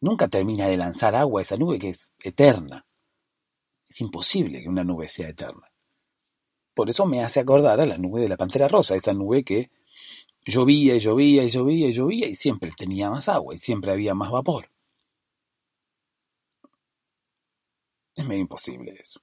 [0.00, 2.86] Nunca termina de lanzar agua esa nube que es eterna.
[3.88, 5.70] Es imposible que una nube sea eterna.
[6.74, 9.70] Por eso me hace acordar a la nube de la pantera rosa, esa nube que
[10.44, 14.14] llovía y llovía y llovía y llovía y siempre tenía más agua y siempre había
[14.14, 14.70] más vapor.
[18.14, 19.20] Es medio imposible eso.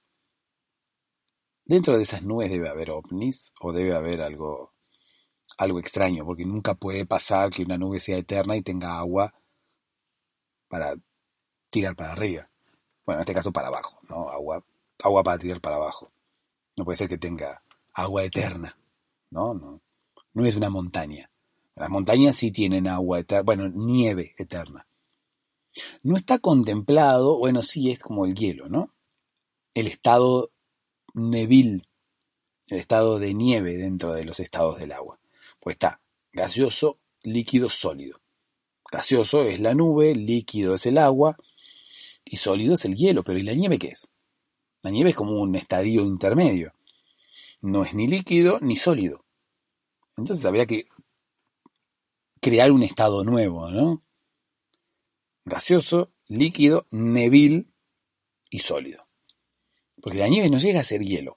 [1.66, 4.72] Dentro de esas nubes debe haber ovnis o debe haber algo,
[5.58, 9.34] algo extraño, porque nunca puede pasar que una nube sea eterna y tenga agua
[10.68, 10.94] para
[11.68, 12.48] tirar para arriba.
[13.04, 14.28] Bueno, en este caso para abajo, ¿no?
[14.28, 14.64] Agua,
[15.02, 16.12] agua para tirar para abajo.
[16.76, 18.78] No puede ser que tenga agua eterna,
[19.30, 19.54] ¿no?
[19.54, 19.80] No,
[20.34, 21.32] no es una montaña.
[21.74, 24.86] Las montañas sí tienen agua eterna, bueno, nieve eterna.
[26.04, 28.94] No está contemplado, bueno, sí es como el hielo, ¿no?
[29.74, 30.50] El estado
[31.16, 31.88] nevil,
[32.68, 35.18] el estado de nieve dentro de los estados del agua.
[35.58, 36.00] Pues está
[36.32, 38.20] gaseoso, líquido, sólido.
[38.92, 41.36] Gaseoso es la nube, líquido es el agua,
[42.24, 44.12] y sólido es el hielo, pero ¿y la nieve qué es?
[44.82, 46.74] La nieve es como un estadio intermedio.
[47.60, 49.24] No es ni líquido ni sólido.
[50.16, 50.88] Entonces habría que
[52.40, 54.02] crear un estado nuevo, ¿no?
[55.44, 57.72] Gaseoso, líquido, nevil
[58.50, 59.05] y sólido.
[60.06, 61.36] Porque la nieve no llega a ser hielo.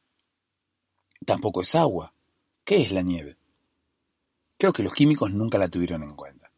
[1.25, 2.13] Tampoco es agua.
[2.63, 3.36] ¿Qué es la nieve?
[4.60, 6.51] Creo que los químicos nunca la tuvieron en cuenta.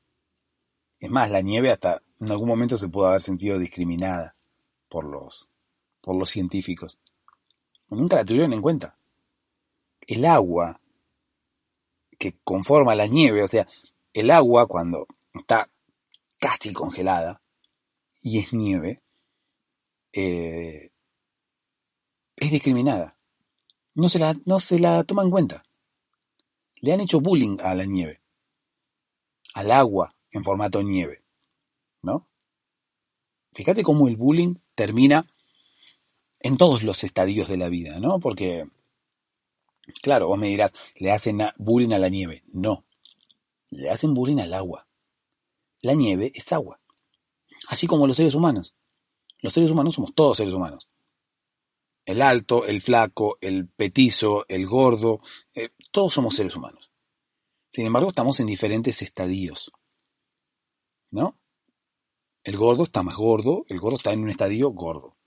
[0.99, 4.35] Es más, la nieve hasta en algún momento se pudo haber sentido discriminada
[4.89, 5.47] por los,
[6.01, 6.99] por los científicos.
[7.87, 8.97] Nunca la tuvieron en cuenta.
[10.05, 10.81] El agua
[12.19, 13.69] que conforma la nieve, o sea,
[14.11, 15.69] el agua cuando está
[16.39, 17.41] casi congelada
[18.21, 19.01] y es nieve,
[20.11, 20.91] eh,
[22.41, 23.17] es discriminada.
[23.93, 25.63] No se, la, no se la toma en cuenta.
[26.81, 28.19] Le han hecho bullying a la nieve,
[29.53, 31.23] al agua, en formato nieve,
[32.01, 32.27] ¿no?
[33.53, 35.27] Fíjate cómo el bullying termina
[36.39, 38.19] en todos los estadios de la vida, ¿no?
[38.19, 38.65] Porque,
[40.01, 42.43] claro, vos me dirás, le hacen bullying a la nieve.
[42.47, 42.85] No,
[43.69, 44.87] le hacen bullying al agua.
[45.83, 46.79] La nieve es agua.
[47.67, 48.73] Así como los seres humanos.
[49.41, 50.90] Los seres humanos somos todos seres humanos.
[52.11, 55.21] El alto, el flaco, el petizo, el gordo,
[55.53, 56.91] eh, todos somos seres humanos.
[57.73, 59.71] Sin embargo, estamos en diferentes estadios.
[61.11, 61.39] ¿no?
[62.43, 65.17] El gordo está más gordo, el gordo está en un estadio gordo.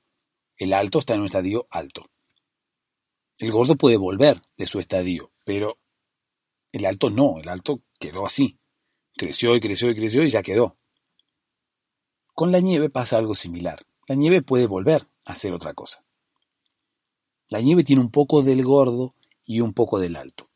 [0.56, 2.10] El alto está en un estadio alto.
[3.38, 5.78] El gordo puede volver de su estadio, pero
[6.72, 8.58] el alto no, el alto quedó así.
[9.16, 10.76] Creció y creció y creció y ya quedó.
[12.34, 13.86] Con la nieve pasa algo similar.
[14.06, 16.03] La nieve puede volver a hacer otra cosa.
[17.48, 20.50] La nieve tiene un poco del gordo y un poco del alto.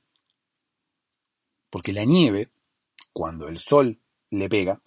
[1.70, 2.50] Porque la nieve,
[3.12, 4.82] cuando el sol le pega,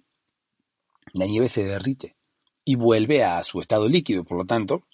[1.14, 2.16] la nieve se derrite
[2.64, 4.88] y vuelve a su estado líquido, por lo tanto,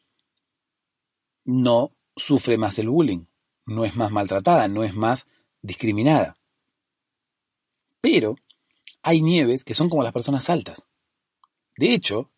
[1.46, 3.26] no sufre más el bullying,
[3.65, 5.28] no es más maltratada, no es más
[5.62, 6.36] discriminada.
[8.02, 8.36] Pero
[9.02, 10.88] hay nieves que son como las personas altas.
[11.78, 12.32] De hecho,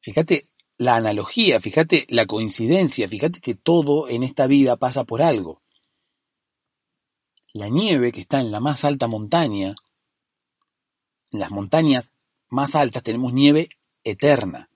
[0.00, 0.47] fíjate
[0.78, 5.60] la analogía, fíjate la coincidencia, fíjate que todo en esta vida pasa por algo.
[7.52, 9.74] La nieve que está en la más alta montaña,
[11.32, 12.12] en las montañas
[12.48, 13.68] más altas tenemos nieve
[14.04, 14.70] eterna.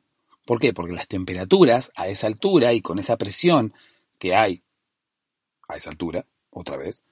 [0.45, 0.73] ¿Por qué?
[0.73, 3.73] Porque las temperaturas a esa altura y con esa presión
[4.19, 4.65] que hay
[5.69, 7.05] a esa altura, otra vez,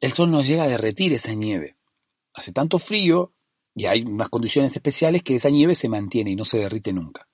[0.00, 1.76] el sol nos llega a derretir esa nieve.
[2.32, 3.32] Hace tanto frío
[3.74, 7.28] y hay unas condiciones especiales que esa nieve se mantiene y no se derrite nunca.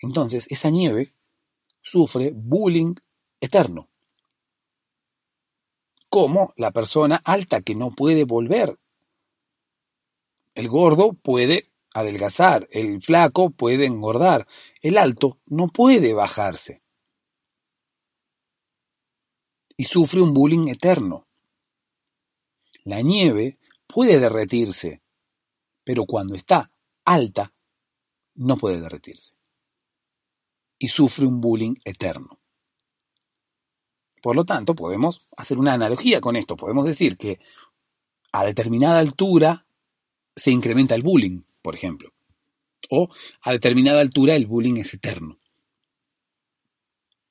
[0.00, 1.14] Entonces, esa nieve
[1.80, 2.94] sufre bullying
[3.40, 3.88] eterno.
[6.08, 8.78] Como la persona alta que no puede volver
[10.58, 14.48] el gordo puede adelgazar, el flaco puede engordar,
[14.82, 16.82] el alto no puede bajarse.
[19.76, 21.28] Y sufre un bullying eterno.
[22.82, 23.57] La nieve
[23.88, 25.02] puede derretirse,
[25.82, 26.70] pero cuando está
[27.04, 27.52] alta,
[28.34, 29.34] no puede derretirse.
[30.78, 32.38] Y sufre un bullying eterno.
[34.22, 36.56] Por lo tanto, podemos hacer una analogía con esto.
[36.56, 37.40] Podemos decir que
[38.32, 39.66] a determinada altura
[40.36, 42.12] se incrementa el bullying, por ejemplo.
[42.90, 43.08] O
[43.42, 45.38] a determinada altura el bullying es eterno.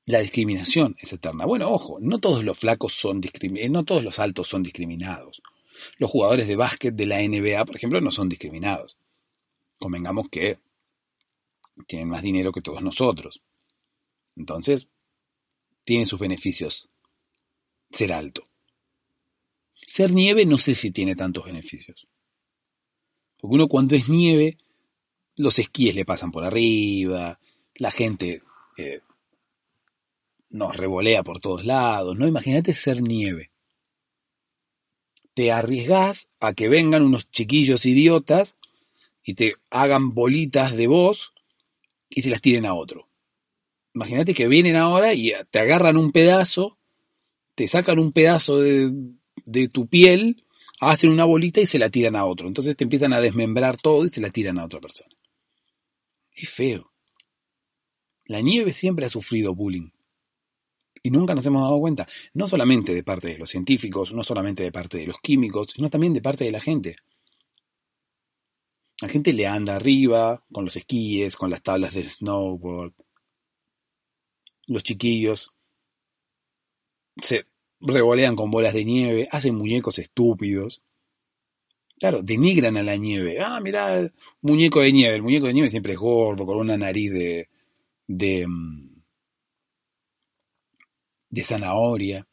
[0.05, 1.45] La discriminación es eterna.
[1.45, 5.41] Bueno, ojo, no todos los flacos son discriminados, no todos los altos son discriminados.
[5.97, 8.97] Los jugadores de básquet de la NBA, por ejemplo, no son discriminados.
[9.79, 10.59] Convengamos que
[11.85, 13.41] tienen más dinero que todos nosotros.
[14.35, 14.87] Entonces,
[15.83, 16.89] tiene sus beneficios
[17.91, 18.49] ser alto.
[19.85, 22.07] Ser nieve no sé si tiene tantos beneficios.
[23.37, 24.57] Porque uno cuando es nieve,
[25.35, 27.39] los esquíes le pasan por arriba,
[27.75, 28.41] la gente
[28.77, 29.01] eh,
[30.49, 32.27] nos revolea por todos lados, ¿no?
[32.27, 33.51] Imagínate ser nieve.
[35.37, 38.55] Te arriesgás a que vengan unos chiquillos idiotas
[39.23, 41.35] y te hagan bolitas de voz
[42.09, 43.07] y se las tiren a otro.
[43.93, 46.79] Imagínate que vienen ahora y te agarran un pedazo,
[47.53, 48.91] te sacan un pedazo de,
[49.45, 50.43] de tu piel,
[50.79, 52.47] hacen una bolita y se la tiran a otro.
[52.47, 55.15] Entonces te empiezan a desmembrar todo y se la tiran a otra persona.
[56.33, 56.91] Es feo.
[58.25, 59.91] La nieve siempre ha sufrido bullying.
[61.03, 64.63] Y nunca nos hemos dado cuenta, no solamente de parte de los científicos, no solamente
[64.63, 66.95] de parte de los químicos, sino también de parte de la gente.
[69.01, 72.93] La gente le anda arriba, con los esquíes, con las tablas de snowboard.
[74.65, 75.53] Los chiquillos
[77.21, 77.45] se
[77.79, 80.81] revolean con bolas de nieve, hacen muñecos estúpidos.
[81.99, 83.39] Claro, denigran a la nieve.
[83.39, 84.07] Ah, mirá,
[84.41, 85.15] muñeco de nieve.
[85.15, 87.49] El muñeco de nieve siempre es gordo, con una nariz de,
[88.07, 88.86] de, mm,
[91.29, 92.27] de zanahoria.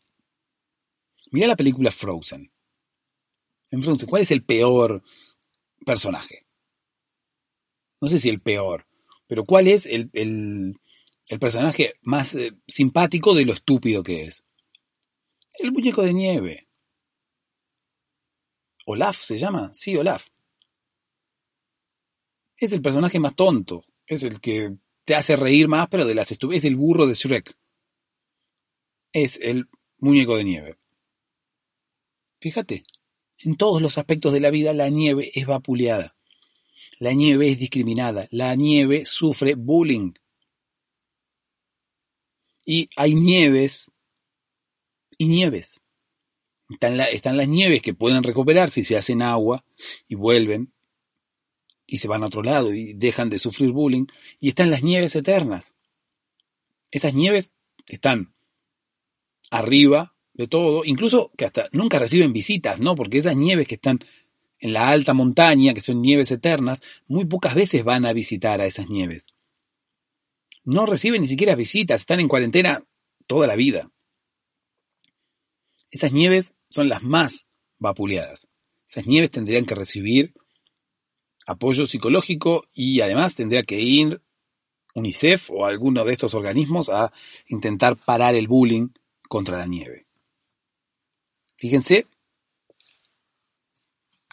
[1.30, 2.52] Mira la película Frozen.
[3.70, 5.02] En Frozen, ¿cuál es el peor
[5.84, 6.46] personaje?
[8.00, 8.86] No sé si el peor,
[9.26, 10.78] pero ¿cuál es el, el,
[11.40, 14.44] personaje más eh, simpático de lo estúpido que es?
[15.54, 16.68] El muñeco de nieve.
[18.86, 20.26] Olaf se llama, sí, Olaf.
[22.56, 26.30] Es el personaje más tonto, es el que te hace reír más, pero de las
[26.30, 27.56] estupideces, es el burro de Shrek
[29.14, 30.78] es el muñeco de nieve.
[32.40, 32.84] Fíjate,
[33.38, 36.14] en todos los aspectos de la vida la nieve es vapuleada.
[36.98, 38.28] La nieve es discriminada.
[38.30, 40.12] La nieve sufre bullying.
[42.66, 43.92] Y hay nieves
[45.16, 45.80] y nieves.
[46.68, 49.64] Están, las nieves que pueden recuperarse y se hacen agua
[50.08, 50.72] y vuelven
[51.86, 54.06] y se van a otro lado y dejan de sufrir bullying.
[54.40, 55.74] Y están las nieves eternas.
[56.90, 57.52] Esas nieves
[57.86, 58.33] están
[59.54, 62.96] arriba de todo, incluso que hasta nunca reciben visitas, ¿no?
[62.96, 64.00] Porque esas nieves que están
[64.58, 68.66] en la alta montaña, que son nieves eternas, muy pocas veces van a visitar a
[68.66, 69.26] esas nieves.
[70.64, 72.82] No reciben ni siquiera visitas, están en cuarentena
[73.26, 73.90] toda la vida.
[75.90, 77.46] Esas nieves son las más
[77.78, 78.48] vapuleadas.
[78.88, 80.34] Esas nieves tendrían que recibir
[81.46, 84.20] apoyo psicológico y además tendría que ir
[84.94, 87.12] UNICEF o alguno de estos organismos a
[87.46, 88.88] intentar parar el bullying
[89.28, 90.06] contra la nieve.
[91.56, 92.06] Fíjense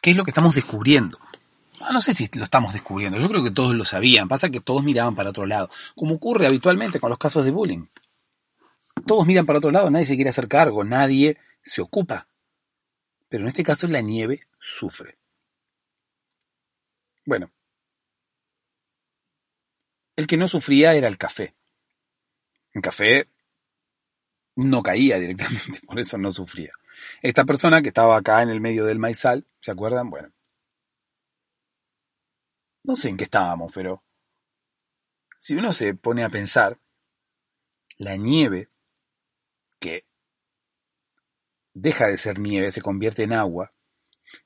[0.02, 1.18] qué es lo que estamos descubriendo.
[1.82, 4.60] Ah, no sé si lo estamos descubriendo, yo creo que todos lo sabían, pasa que
[4.60, 7.88] todos miraban para otro lado, como ocurre habitualmente con los casos de bullying.
[9.08, 12.28] Todos miran para otro lado, nadie se quiere hacer cargo, nadie se ocupa.
[13.30, 15.18] Pero en este caso la nieve sufre.
[17.26, 17.52] Bueno,
[20.16, 21.56] el que no sufría era el café.
[22.74, 23.28] El café
[24.56, 26.72] no caía directamente, por eso no sufría.
[27.22, 30.10] Esta persona que estaba acá en el medio del maizal, ¿se acuerdan?
[30.10, 30.32] Bueno,
[32.84, 34.04] no sé en qué estábamos, pero
[35.40, 36.80] si uno se pone a pensar,
[37.98, 38.70] la nieve,
[39.80, 40.06] que
[41.74, 43.74] deja de ser nieve, se convierte en agua,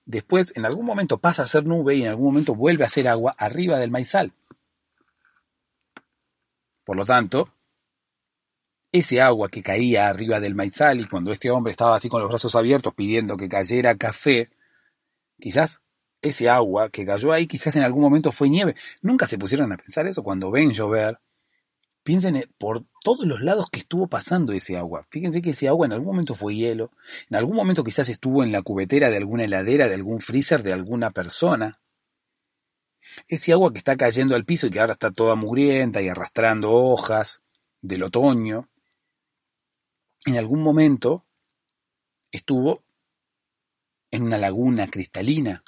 [0.06, 3.08] después en algún momento pasa a ser nube y en algún momento vuelve a ser
[3.08, 4.34] agua arriba del maizal.
[6.84, 7.55] Por lo tanto,
[9.00, 12.30] ese agua que caía arriba del maizal y cuando este hombre estaba así con los
[12.30, 14.50] brazos abiertos pidiendo que cayera café,
[15.38, 15.82] quizás
[16.22, 18.74] ese agua que cayó ahí quizás en algún momento fue nieve.
[19.02, 21.20] Nunca se pusieron a pensar eso cuando ven llover.
[22.04, 25.06] Piensen por todos los lados que estuvo pasando ese agua.
[25.10, 26.92] Fíjense que ese agua en algún momento fue hielo,
[27.30, 30.72] en algún momento quizás estuvo en la cubetera de alguna heladera, de algún freezer, de
[30.72, 31.82] alguna persona.
[33.28, 36.72] Ese agua que está cayendo al piso y que ahora está toda mugrienta y arrastrando
[36.72, 37.42] hojas
[37.82, 38.70] del otoño
[40.26, 41.26] en algún momento
[42.32, 42.84] estuvo
[44.12, 45.64] en una laguna cristalina.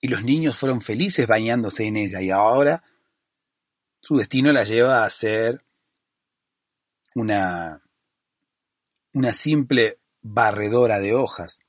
[0.00, 2.82] Y los niños fueron felices bañándose en ella y ahora
[4.00, 5.64] su destino la lleva a ser
[7.14, 7.82] una,
[9.12, 11.60] una simple barredora de hojas,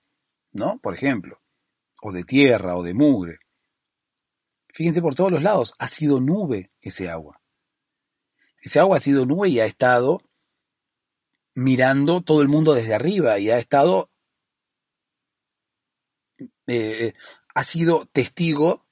[0.52, 0.80] ¿no?
[0.80, 1.42] Por ejemplo,
[2.02, 3.38] o de tierra o de mugre.
[4.74, 7.40] Fíjense por todos los lados, ha sido nube ese agua.
[8.58, 10.24] Ese agua ha sido nube y ha estado
[11.56, 14.10] mirando todo el mundo desde arriba y ha estado,
[16.68, 17.14] eh,
[17.54, 18.86] ha sido testigo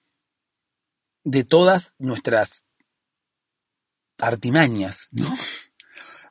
[1.23, 2.67] de todas nuestras
[4.17, 5.27] artimañas, ¿no?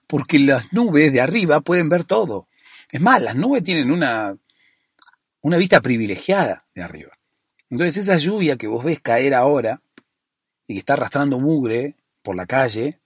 [0.07, 2.49] Porque las nubes de arriba pueden ver todo.
[2.91, 4.37] Es más, las nubes tienen una,
[5.43, 7.19] una vista privilegiada de arriba.
[7.69, 9.83] Entonces esa lluvia que vos ves caer ahora
[10.67, 13.01] y que está arrastrando mugre por la calle,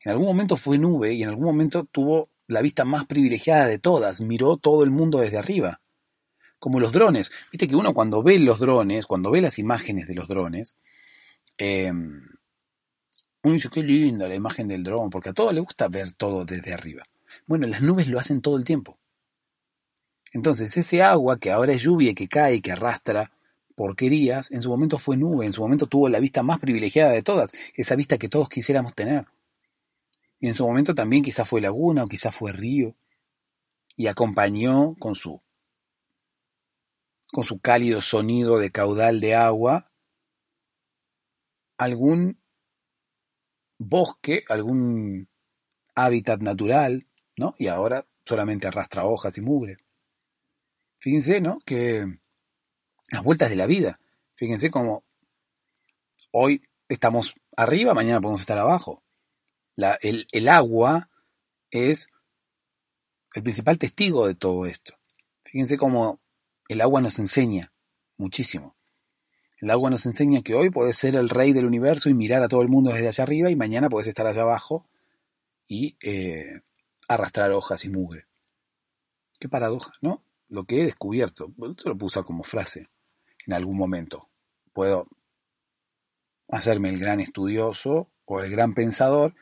[0.00, 3.78] en algún momento fue nube y en algún momento tuvo la vista más privilegiada de
[3.78, 5.80] todas, miró todo el mundo desde arriba.
[6.58, 7.30] Como los drones.
[7.52, 10.76] Viste que uno cuando ve los drones, cuando ve las imágenes de los drones,
[11.58, 11.90] eh,
[13.46, 16.44] uno dice, qué linda la imagen del dron, porque a todos le gusta ver todo
[16.44, 17.04] desde arriba.
[17.46, 18.98] Bueno, las nubes lo hacen todo el tiempo.
[20.32, 23.30] Entonces, ese agua que ahora es lluvia que cae que arrastra
[23.76, 27.22] porquerías, en su momento fue nube, en su momento tuvo la vista más privilegiada de
[27.22, 29.26] todas, esa vista que todos quisiéramos tener.
[30.38, 32.96] Y en su momento también quizás fue laguna o quizás fue río,
[33.96, 35.42] y acompañó con su
[37.32, 39.90] con su cálido sonido de caudal de agua
[41.76, 42.40] algún
[43.78, 45.28] bosque, algún
[45.94, 47.06] hábitat natural,
[47.36, 47.54] ¿no?
[47.58, 49.76] Y ahora solamente arrastra hojas y mugre.
[50.98, 51.58] Fíjense, ¿no?
[51.64, 52.06] Que
[53.10, 54.00] las vueltas de la vida.
[54.34, 55.04] Fíjense cómo
[56.32, 59.02] hoy estamos arriba, mañana podemos estar abajo.
[60.00, 61.10] El, agua
[61.70, 62.08] es
[63.34, 64.94] el principal testigo de todo esto.
[65.44, 66.20] Fíjense cómo
[66.68, 67.72] el agua nos enseña
[68.16, 68.76] muchísimo.
[69.60, 72.48] El agua nos enseña que hoy puedes ser el rey del universo y mirar a
[72.48, 74.86] todo el mundo desde allá arriba y mañana puedes estar allá abajo
[75.66, 76.60] y eh,
[77.08, 78.26] arrastrar hojas y mugre.
[79.38, 80.22] Qué paradoja, ¿no?
[80.48, 82.88] Lo que he descubierto, esto lo puedo como frase
[83.46, 84.28] en algún momento.
[84.72, 85.08] Puedo
[86.48, 89.34] hacerme el gran estudioso o el gran pensador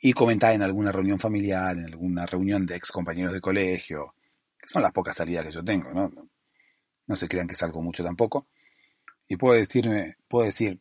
[0.00, 4.14] y comentar en alguna reunión familiar, en alguna reunión de ex compañeros de colegio,
[4.56, 6.10] que son las pocas salidas que yo tengo, ¿no?
[7.06, 8.46] No se crean que salgo mucho tampoco
[9.28, 10.80] y puedo decirme, puedo decir,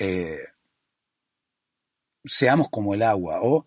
[0.00, 0.38] eh,
[2.24, 3.66] seamos como el agua, o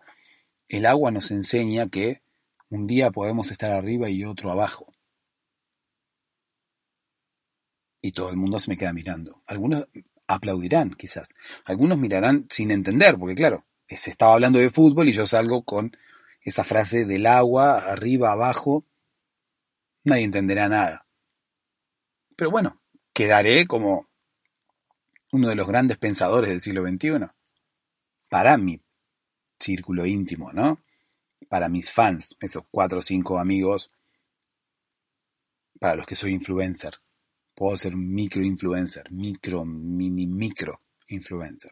[0.67, 2.23] el agua nos enseña que
[2.69, 4.91] un día podemos estar arriba y otro abajo.
[8.01, 9.43] Y todo el mundo se me queda mirando.
[9.45, 9.87] Algunos
[10.27, 11.29] aplaudirán, quizás.
[11.65, 13.65] Algunos mirarán sin entender, porque claro,
[13.95, 15.95] se estaba hablando de fútbol y yo salgo con
[16.41, 18.85] esa frase del agua, arriba, abajo.
[20.03, 21.05] Nadie entenderá nada.
[22.35, 22.81] Pero bueno,
[23.13, 24.07] quedaré como
[25.31, 27.27] uno de los grandes pensadores del siglo XXI.
[28.29, 28.81] Para mi
[29.59, 30.81] círculo íntimo, ¿no?
[31.49, 33.91] Para mis fans, esos cuatro o cinco amigos,
[35.79, 36.99] para los que soy influencer.
[37.55, 41.71] Puedo ser micro influencer, micro, mini micro influencer.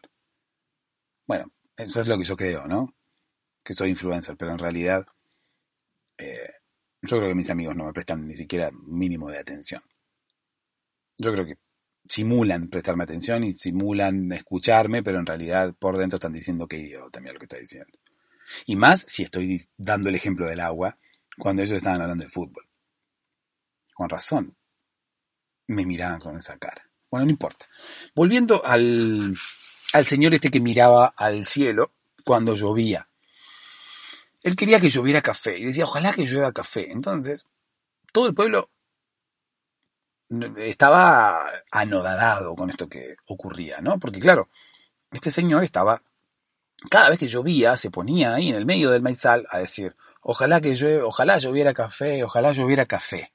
[1.26, 2.94] Bueno, eso es lo que yo creo, ¿no?
[3.62, 5.06] Que soy influencer, pero en realidad
[6.18, 6.50] eh,
[7.02, 9.82] yo creo que mis amigos no me prestan ni siquiera mínimo de atención.
[11.18, 11.58] Yo creo que
[12.08, 17.20] simulan prestarme atención y simulan escucharme, pero en realidad por dentro están diciendo que idiota,
[17.20, 17.98] mira lo que está diciendo.
[18.64, 20.98] Y más si estoy dando el ejemplo del agua
[21.38, 22.68] cuando ellos estaban hablando de fútbol.
[23.94, 24.56] Con razón.
[25.68, 26.88] Me miraban con esa cara.
[27.10, 27.66] Bueno, no importa.
[28.14, 29.36] Volviendo al,
[29.92, 31.92] al señor este que miraba al cielo
[32.24, 33.08] cuando llovía.
[34.42, 36.90] Él quería que lloviera café y decía, ojalá que llueva café.
[36.92, 37.46] Entonces,
[38.12, 38.70] todo el pueblo
[40.56, 43.98] estaba anodadado con esto que ocurría, ¿no?
[43.98, 44.48] Porque claro,
[45.12, 46.02] este señor estaba,
[46.90, 50.60] cada vez que llovía, se ponía ahí en el medio del maizal a decir, ojalá
[50.60, 53.32] que llueve, ojalá lloviera café, ojalá lloviera café.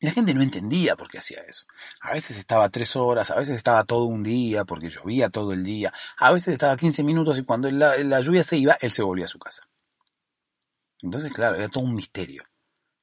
[0.00, 1.66] Y la gente no entendía por qué hacía eso.
[2.00, 5.64] A veces estaba tres horas, a veces estaba todo un día, porque llovía todo el
[5.64, 9.24] día, a veces estaba 15 minutos y cuando la, lluvia se iba, él se volvía
[9.24, 9.68] a su casa.
[11.02, 12.44] Entonces, claro, era todo un misterio.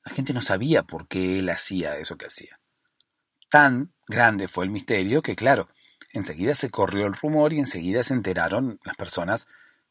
[0.05, 2.59] La gente no sabía por qué él hacía eso que hacía.
[3.49, 5.67] Tan grande fue el misterio que, claro,
[6.13, 9.47] enseguida se corrió el rumor y enseguida se enteraron las personas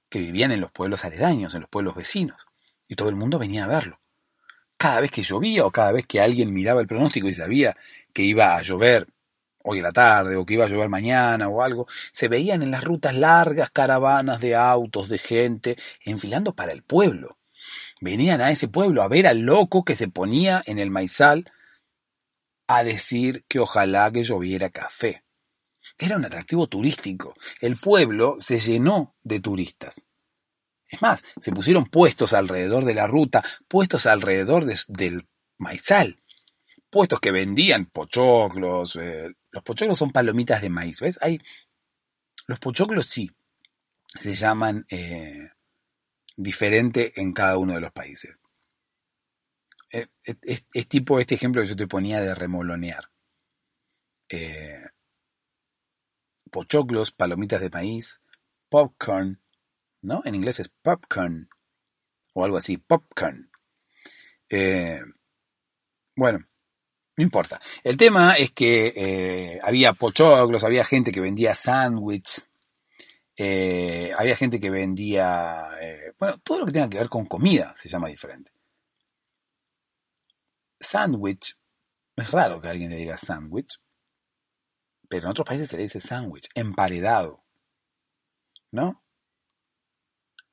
[0.09, 2.47] que vivían en los pueblos aledaños, en los pueblos vecinos,
[2.89, 4.01] y todo el mundo venía a verlo.
[4.85, 7.75] Cada vez que llovía o cada vez que alguien miraba el pronóstico y sabía
[8.13, 9.09] que iba a llover
[9.63, 12.71] hoy en la tarde o que iba a llover mañana o algo, se veían en
[12.71, 17.39] las rutas largas caravanas de autos, de gente, enfilando para el pueblo.
[18.03, 21.51] Venían a ese pueblo a ver al loco que se ponía en el maizal
[22.67, 25.25] a decir que ojalá que lloviera café.
[25.97, 27.35] Era un atractivo turístico.
[27.63, 30.09] El pueblo se llenó de turistas.
[30.89, 35.27] Es más, se pusieron puestos alrededor de la ruta, puestos alrededor del
[35.57, 36.23] maizal,
[36.91, 38.97] puestos que vendían pochoclos.
[38.97, 41.19] Eh, los pochoclos son palomitas de maíz, ¿ves?
[41.23, 41.41] Hay,
[42.47, 43.31] los pochoclos sí,
[44.15, 45.51] se llaman eh,
[46.37, 48.39] diferente en cada uno de los países.
[49.93, 53.11] Eh, es, tipo este ejemplo que yo te ponía de remolonear.
[56.51, 58.21] pochoclos, palomitas de maíz,
[58.69, 59.44] popcorn,
[60.05, 60.23] ¿no?
[60.25, 61.49] En inglés es popcorn
[62.35, 63.51] o algo así, popcorn.
[64.51, 65.01] Eh,
[66.15, 66.47] bueno,
[67.17, 67.61] no importa.
[67.83, 72.49] El tema es que eh, había pochoclos, había gente que vendía sándwiches,
[73.37, 75.69] eh, había gente que vendía,
[76.19, 78.53] bueno, todo lo que tenga que ver con comida se llama diferente.
[80.79, 81.57] Sándwich,
[82.17, 83.81] es raro que alguien le diga sándwich,
[85.09, 87.43] pero en otros países se le dice sándwich, emparedado,
[88.71, 89.04] ¿no?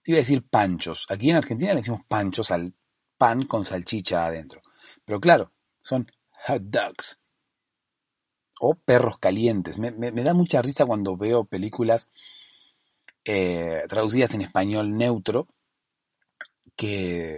[0.01, 1.05] Te iba a decir panchos.
[1.09, 2.73] Aquí en Argentina le decimos panchos al
[3.17, 4.61] pan con salchicha adentro.
[5.05, 6.11] Pero claro, son
[6.47, 7.19] hot dogs.
[8.59, 9.77] O perros calientes.
[9.77, 12.09] Me, da mucha risa cuando veo películas
[13.25, 15.47] eh, traducidas en español neutro
[16.75, 17.37] que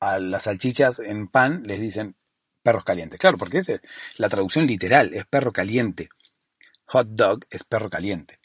[0.00, 2.16] a las salchichas en pan les dicen
[2.62, 3.18] perros calientes.
[3.18, 3.80] Claro, porque es
[4.16, 6.08] la traducción literal, es perro caliente.
[6.86, 8.38] Hot dog es perro caliente.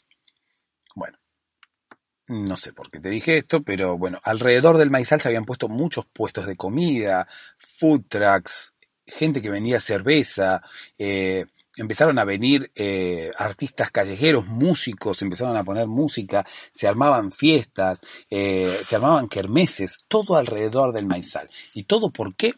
[2.28, 5.68] No sé por qué te dije esto, pero bueno, alrededor del maizal se habían puesto
[5.68, 8.74] muchos puestos de comida, food trucks,
[9.06, 10.62] gente que vendía cerveza,
[10.98, 11.46] eh,
[11.76, 18.00] empezaron a venir eh, artistas callejeros, músicos, empezaron a poner música, se armaban fiestas,
[18.30, 21.48] eh, se armaban kermeses, todo alrededor del maizal.
[21.74, 22.54] ¿Y todo por qué?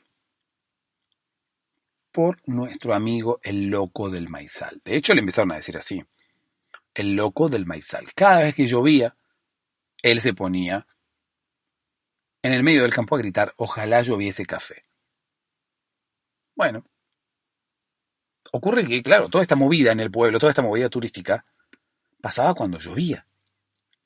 [2.12, 4.80] Por nuestro amigo el loco del maizal.
[4.84, 6.04] De hecho, le empezaron a decir así,
[6.94, 8.12] el loco del maizal.
[8.14, 9.16] Cada vez que llovía,
[10.04, 10.86] él se ponía
[12.42, 14.84] en el medio del campo a gritar, ojalá lloviese café.
[16.54, 16.84] Bueno,
[18.52, 21.46] ocurre que, claro, toda esta movida en el pueblo, toda esta movida turística,
[22.20, 23.26] pasaba cuando llovía.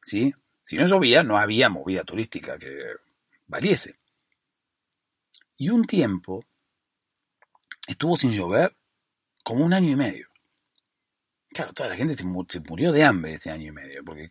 [0.00, 0.32] ¿Sí?
[0.62, 2.78] Si no llovía, no había movida turística que
[3.48, 3.98] valiese.
[5.56, 6.44] Y un tiempo
[7.88, 8.76] estuvo sin llover
[9.42, 10.28] como un año y medio.
[11.48, 14.30] Claro, toda la gente se murió de hambre ese año y medio, porque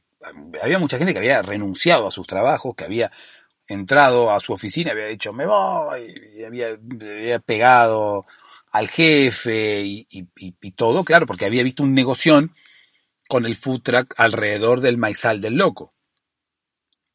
[0.61, 3.11] había mucha gente que había renunciado a sus trabajos, que había
[3.67, 6.77] entrado a su oficina, había dicho me voy, y había,
[7.39, 8.25] pegado
[8.71, 12.55] al jefe y, todo, claro, porque había visto un negoción
[13.27, 15.93] con el food truck alrededor del maizal del loco.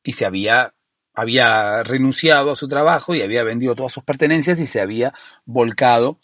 [0.05, 0.75] Y se había,
[1.15, 6.19] había renunciado a su trabajo y había vendido todas sus pertenencias y se había volcado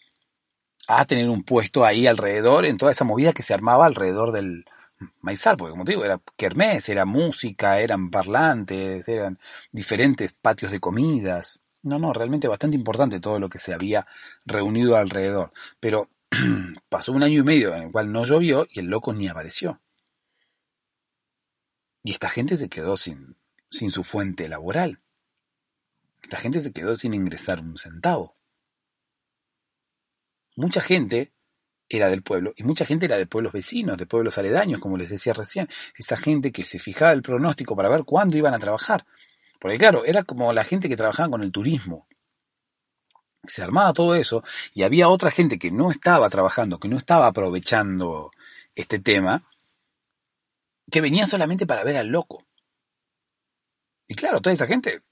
[0.89, 4.65] a tener un puesto ahí alrededor en toda esa movida que se armaba alrededor del,
[5.21, 9.39] maizal, porque como te digo, era kermés, era música, eran parlantes, eran
[9.73, 11.61] diferentes patios de comidas.
[11.83, 14.07] No, no, realmente bastante importante todo lo que se había
[14.45, 15.53] reunido alrededor.
[15.81, 16.11] Pero
[16.89, 19.81] pasó un año y medio en el cual no llovió y el loco ni apareció.
[22.03, 23.37] Y esta gente se quedó sin,
[23.71, 25.01] sin su fuente laboral.
[26.23, 28.35] Esta gente se quedó sin ingresar un centavo.
[30.57, 31.33] Mucha gente
[31.89, 35.09] era del pueblo y mucha gente era de pueblos vecinos, de pueblos aledaños, como les
[35.09, 39.07] decía recién, esa gente que se fijaba el pronóstico para ver cuándo iban a trabajar.
[39.61, 42.07] Porque claro, era como la gente que trabajaba con el turismo.
[43.47, 44.43] Se armaba todo eso
[44.75, 48.31] y había otra gente que no estaba trabajando, que no estaba aprovechando
[48.75, 49.49] este tema,
[50.91, 52.45] que venía solamente para ver al loco.
[54.07, 55.03] Y claro, toda esa gente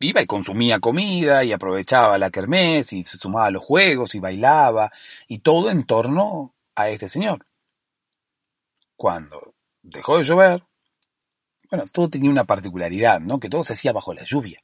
[0.00, 4.20] iba y consumía comida y aprovechaba la kermés y se sumaba a los juegos y
[4.20, 4.90] bailaba
[5.28, 7.46] y todo en torno a este señor.
[8.96, 10.64] Cuando dejó de llover,
[11.70, 13.40] bueno, todo tenía una particularidad, ¿no?
[13.40, 14.62] Que todo se hacía bajo la lluvia.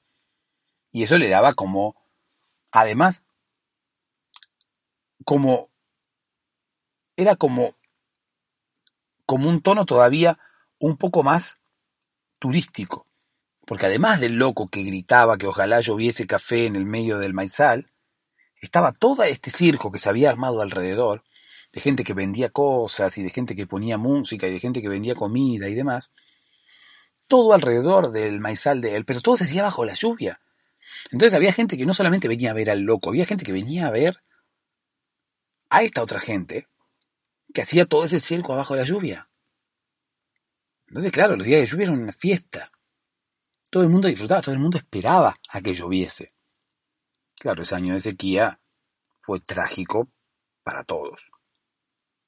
[0.92, 1.96] Y eso le daba como,
[2.70, 3.24] además,
[5.24, 5.70] como,
[7.16, 7.74] era como,
[9.26, 10.38] como un tono todavía
[10.78, 11.58] un poco más
[12.38, 13.07] turístico
[13.68, 17.92] porque además del loco que gritaba que ojalá lloviese café en el medio del maizal,
[18.62, 21.22] estaba todo este circo que se había armado alrededor,
[21.74, 24.88] de gente que vendía cosas y de gente que ponía música y de gente que
[24.88, 26.12] vendía comida y demás,
[27.26, 30.40] todo alrededor del maizal de él, pero todo se hacía bajo la lluvia.
[31.10, 33.86] Entonces había gente que no solamente venía a ver al loco, había gente que venía
[33.86, 34.22] a ver
[35.68, 36.68] a esta otra gente
[37.52, 39.28] que hacía todo ese circo abajo de la lluvia.
[40.86, 42.72] Entonces, claro, los días de lluvia eran una fiesta.
[43.70, 46.34] Todo el mundo disfrutaba, todo el mundo esperaba a que lloviese.
[47.38, 48.60] Claro, ese año de sequía
[49.20, 50.10] fue trágico
[50.62, 51.30] para todos.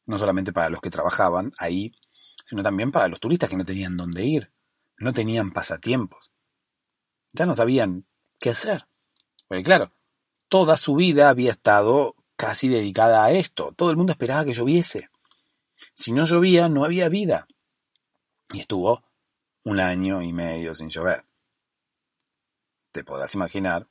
[0.07, 1.93] No solamente para los que trabajaban ahí,
[2.45, 4.53] sino también para los turistas que no tenían dónde ir,
[4.99, 6.31] no tenían pasatiempos.
[7.33, 8.07] Ya no sabían
[8.39, 8.87] qué hacer.
[9.49, 9.95] Porque claro,
[10.49, 13.73] toda su vida había estado casi dedicada a esto.
[13.73, 15.09] Todo el mundo esperaba que lloviese.
[15.95, 17.47] Si no llovía, no había vida.
[18.53, 19.05] Y estuvo
[19.65, 21.30] un año y medio sin llover.
[22.93, 23.89] Te podrás imaginar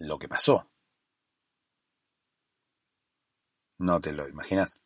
[0.00, 0.68] lo que pasó.
[3.78, 4.78] ¿No te lo imaginas?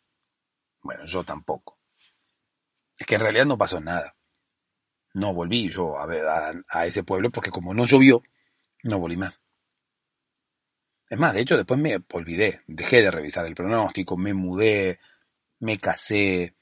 [0.82, 1.78] Bueno, yo tampoco.
[2.97, 4.16] Es que en realidad no pasó nada.
[5.14, 6.07] No volví yo a,
[6.68, 8.22] a, ese pueblo porque como no llovió,
[8.84, 9.43] no volví más.
[11.09, 14.99] Es más, de hecho después me olvidé, dejé de revisar el pronóstico, me mudé,
[15.61, 16.57] me casé,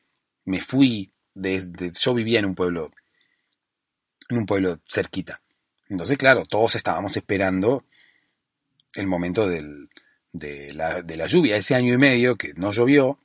[0.45, 2.91] me fui, yo vivía en un pueblo,
[4.29, 5.44] en un pueblo cerquita.
[5.89, 7.85] Entonces, claro, todos estábamos esperando
[8.95, 9.91] el momento del,
[10.33, 13.19] de, la, de la lluvia, ese año y medio que no llovió.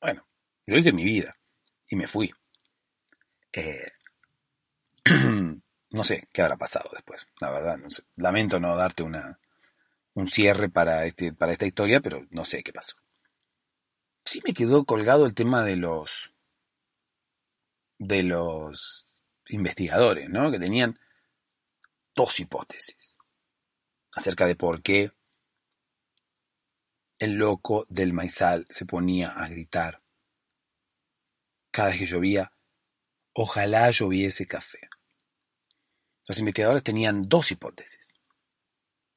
[0.00, 0.26] Bueno,
[0.66, 1.36] yo hice mi vida
[1.88, 2.32] y me fui.
[3.52, 3.92] Eh,
[5.90, 7.78] no sé qué habrá pasado después, la verdad.
[7.78, 8.02] No sé.
[8.16, 9.38] Lamento no darte una,
[10.14, 12.96] un cierre para, este, para esta historia, pero no sé qué pasó.
[14.24, 16.32] Sí me quedó colgado el tema de los
[17.98, 19.03] de los
[19.48, 20.50] investigadores, ¿no?
[20.50, 20.98] Que tenían
[22.14, 23.16] dos hipótesis
[24.14, 25.12] acerca de por qué
[27.18, 30.02] el loco del maizal se ponía a gritar
[31.70, 32.52] cada vez que llovía,
[33.32, 34.88] ojalá lloviese café.
[36.26, 38.14] Los investigadores tenían dos hipótesis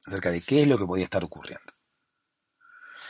[0.04, 1.74] acerca de qué es lo que podía estar ocurriendo.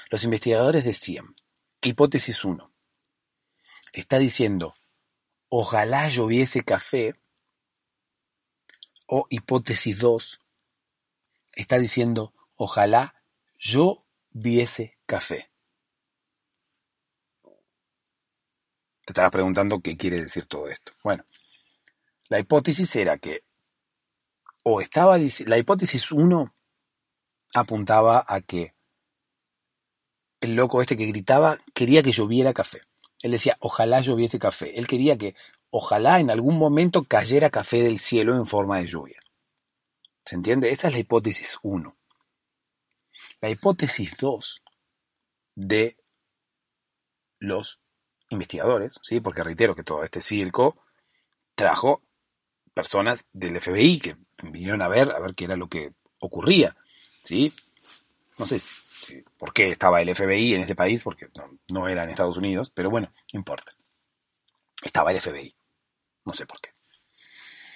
[0.09, 1.35] Los investigadores decían,
[1.81, 2.73] hipótesis 1,
[3.93, 4.73] está diciendo,
[5.49, 7.15] ojalá lloviese café,
[9.05, 10.41] o hipótesis 2,
[11.55, 13.15] está diciendo, ojalá
[13.57, 15.49] yo viese café.
[19.05, 20.91] Te estarás preguntando qué quiere decir todo esto.
[21.03, 21.25] Bueno,
[22.27, 23.45] la hipótesis era que,
[24.63, 26.53] o estaba, la hipótesis 1
[27.53, 28.75] apuntaba a que
[30.41, 32.81] el loco este que gritaba quería que lloviera café.
[33.21, 34.77] Él decía, ojalá lloviese café.
[34.77, 35.35] Él quería que,
[35.69, 39.19] ojalá en algún momento cayera café del cielo en forma de lluvia.
[40.25, 40.71] ¿Se entiende?
[40.71, 41.95] Esa es la hipótesis 1.
[43.41, 44.63] La hipótesis 2
[45.55, 45.97] de
[47.39, 47.79] los
[48.29, 49.19] investigadores, ¿sí?
[49.19, 50.77] porque reitero que todo este circo
[51.55, 52.01] trajo
[52.73, 56.75] personas del FBI que vinieron a ver, a ver qué era lo que ocurría.
[57.21, 57.53] ¿sí?
[58.37, 58.59] No sé
[59.37, 61.27] por qué estaba el FBI en ese país, porque
[61.71, 63.73] no, era en Estados Unidos, pero bueno, no importa.
[64.83, 65.55] Estaba el FBI.
[66.25, 66.71] No sé por qué.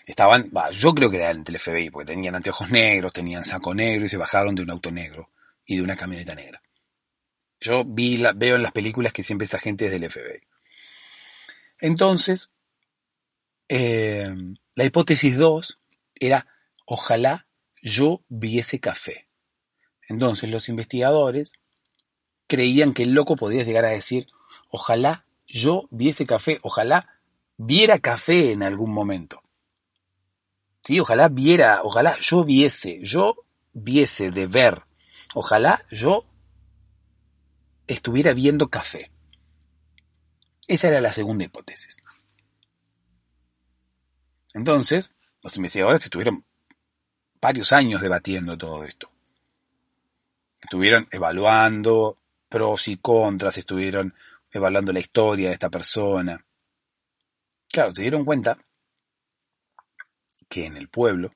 [0.05, 4.09] Estaban, yo creo que eran del FBI, porque tenían anteojos negros, tenían saco negro y
[4.09, 5.31] se bajaron de un auto negro
[5.65, 6.61] y de una camioneta negra.
[7.59, 10.41] Yo veo en las películas que siempre esa gente es del FBI.
[11.79, 12.49] Entonces,
[13.69, 14.35] eh,
[14.75, 15.79] la hipótesis 2
[16.15, 16.47] era,
[16.85, 17.47] ojalá
[17.81, 19.27] yo viese café.
[20.11, 21.53] Entonces los investigadores
[22.45, 24.27] creían que el loco podía llegar a decir,
[24.69, 27.21] ojalá yo viese café, ojalá
[27.55, 29.41] viera café en algún momento.
[30.83, 33.37] Sí, ojalá viera, ojalá yo viese, yo
[33.71, 34.83] viese de ver,
[35.33, 36.25] ojalá yo
[37.87, 39.11] estuviera viendo café.
[40.67, 41.95] Esa era la segunda hipótesis.
[44.53, 46.43] Entonces, los investigadores estuvieron
[47.41, 49.09] varios años debatiendo todo esto.
[50.61, 54.13] Estuvieron evaluando pros y contras, estuvieron
[54.51, 56.45] evaluando la historia de esta persona.
[57.71, 58.57] Claro, se dieron cuenta
[60.49, 61.33] que en el pueblo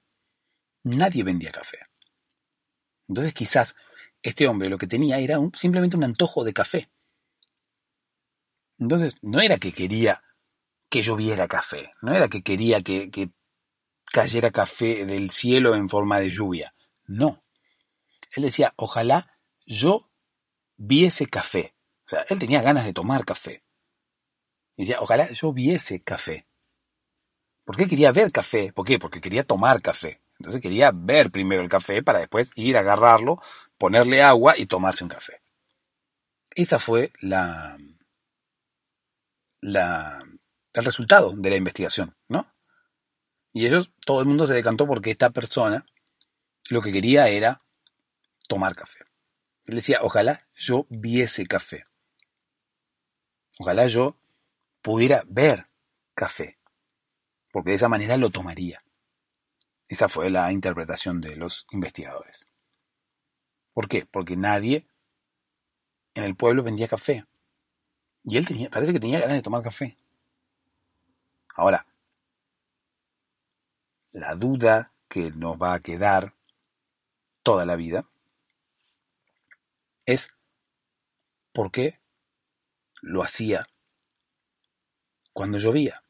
[0.84, 1.80] nadie vendía café.
[3.08, 3.76] Entonces quizás
[4.22, 6.90] este hombre lo que tenía era simplemente un antojo de café.
[8.78, 10.22] Entonces no era que quería
[10.90, 13.32] que lloviera café, no era que quería que, que
[14.12, 16.74] cayera café del cielo en forma de lluvia,
[17.06, 17.45] no.
[18.36, 20.12] Él decía, ojalá yo
[20.78, 21.76] viese café.
[22.06, 23.64] O sea, él tenía ganas de tomar café.
[24.76, 26.48] Y decía, ojalá yo viese café.
[27.64, 28.74] ¿Por qué quería ver café?
[28.74, 29.00] ¿Por qué?
[29.00, 30.22] Porque quería tomar café.
[30.38, 33.42] Entonces quería ver primero el café para después ir a agarrarlo,
[33.78, 35.42] ponerle agua y tomarse un café.
[36.52, 37.78] Esa fue la,
[39.62, 40.24] la,
[40.74, 42.54] el resultado de la investigación, ¿no?
[43.54, 45.86] Y ellos, todo el mundo se decantó porque esta persona
[46.70, 47.62] lo que quería era
[48.48, 49.06] tomar café.
[49.66, 51.86] Él decía, ojalá yo viese café.
[53.60, 54.18] Ojalá yo
[54.82, 55.68] pudiera ver
[56.14, 56.58] café
[57.56, 58.84] porque de esa manera lo tomaría.
[59.88, 62.50] Esa fue la interpretación de los investigadores.
[63.72, 64.06] ¿Por qué?
[64.06, 64.86] Porque nadie
[66.16, 67.26] en el pueblo vendía café.
[68.26, 69.96] Y él tenía, parece que tenía ganas de tomar café.
[71.56, 71.88] Ahora,
[74.12, 76.34] la duda que nos va a quedar
[77.42, 78.06] toda la vida
[80.06, 80.30] es
[81.54, 82.00] por qué
[83.02, 83.68] lo hacía
[85.34, 86.04] cuando llovía.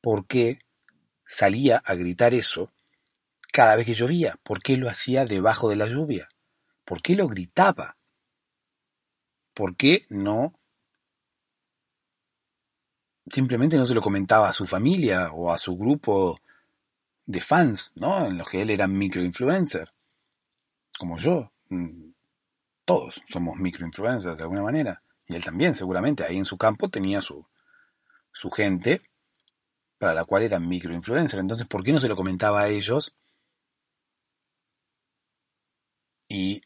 [0.00, 0.60] ¿Por qué
[1.24, 2.72] salía a gritar eso
[3.52, 4.38] cada vez que llovía?
[4.42, 6.28] ¿Por qué lo hacía debajo de la lluvia?
[6.84, 7.96] ¿Por qué lo gritaba?
[9.54, 10.54] ¿Por qué no
[13.26, 16.38] simplemente no se lo comentaba a su familia o a su grupo
[17.26, 18.26] de fans, ¿no?
[18.26, 19.92] En los que él era microinfluencer,
[21.00, 21.50] como yo.
[21.70, 22.10] Mm,
[22.84, 25.02] todos somos microinfluencers de alguna manera.
[25.26, 27.46] Y él también, seguramente, ahí en su campo tenía su,
[28.32, 29.00] su gente
[29.98, 31.40] para la cual era microinfluencer.
[31.40, 33.16] Entonces, ¿por qué no se lo comentaba a ellos?
[36.28, 36.60] Y,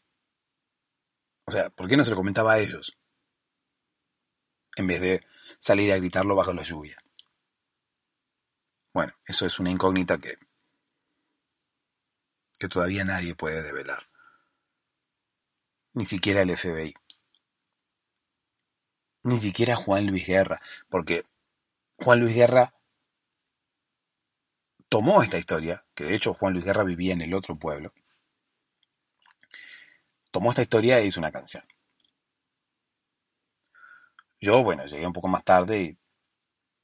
[1.45, 2.97] o sea, ¿por qué no se lo comentaba a ellos?
[4.75, 5.21] En vez de
[5.59, 6.97] salir a gritarlo bajo la lluvia.
[8.93, 10.35] Bueno, eso es una incógnita que,
[12.59, 14.09] que todavía nadie puede develar.
[15.95, 16.93] Ni siquiera el FBI.
[19.23, 20.61] Ni siquiera Juan Luis Guerra.
[20.89, 21.23] Porque
[21.97, 22.73] Juan Luis Guerra
[24.89, 27.93] tomó esta historia, que de hecho Juan Luis Guerra vivía en el otro pueblo.
[30.31, 31.63] Tomó esta historia e hizo una canción.
[34.41, 35.97] Yo, bueno, llegué un poco más tarde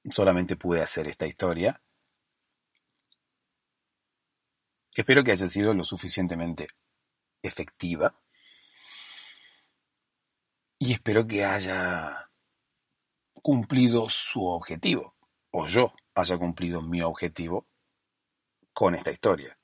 [0.04, 1.82] y solamente pude hacer esta historia.
[4.96, 6.68] Espero que haya sido lo suficientemente
[7.42, 8.16] efectiva.
[10.84, 12.32] Y espero que haya
[13.34, 15.16] cumplido su objetivo.
[15.52, 17.68] O yo haya cumplido mi objetivo
[18.74, 19.60] con esta historia.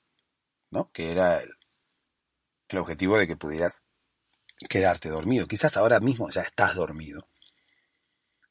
[0.70, 0.92] ¿No?
[0.92, 1.50] Que era el,
[2.68, 3.82] el objetivo de que pudieras
[4.70, 5.48] quedarte dormido.
[5.48, 7.28] Quizás ahora mismo ya estás dormido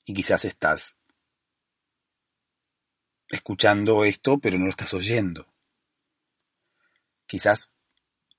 [0.03, 0.97] y quizás estás
[3.29, 5.47] escuchando esto, pero no lo estás oyendo.
[7.27, 7.71] Quizás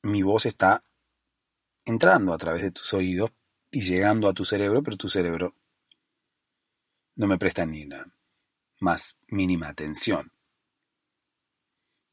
[0.02, 0.84] mi voz está
[1.86, 3.30] entrando a través de tus oídos
[3.70, 5.54] y llegando a tu cerebro, pero tu cerebro
[7.16, 8.06] no me presta ni la
[8.80, 10.32] más mínima atención.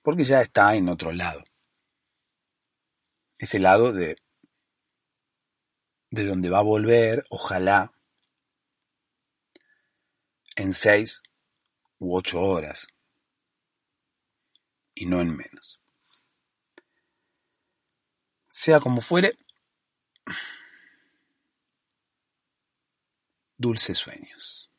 [0.01, 1.43] Porque ya está en otro lado.
[3.37, 4.17] Ese lado de,
[6.09, 7.91] de donde va a volver, ojalá,
[10.55, 11.21] en seis
[11.99, 12.87] u ocho horas,
[14.93, 15.79] y no en menos.
[18.47, 19.37] Sea como fuere,
[23.57, 24.71] dulces sueños.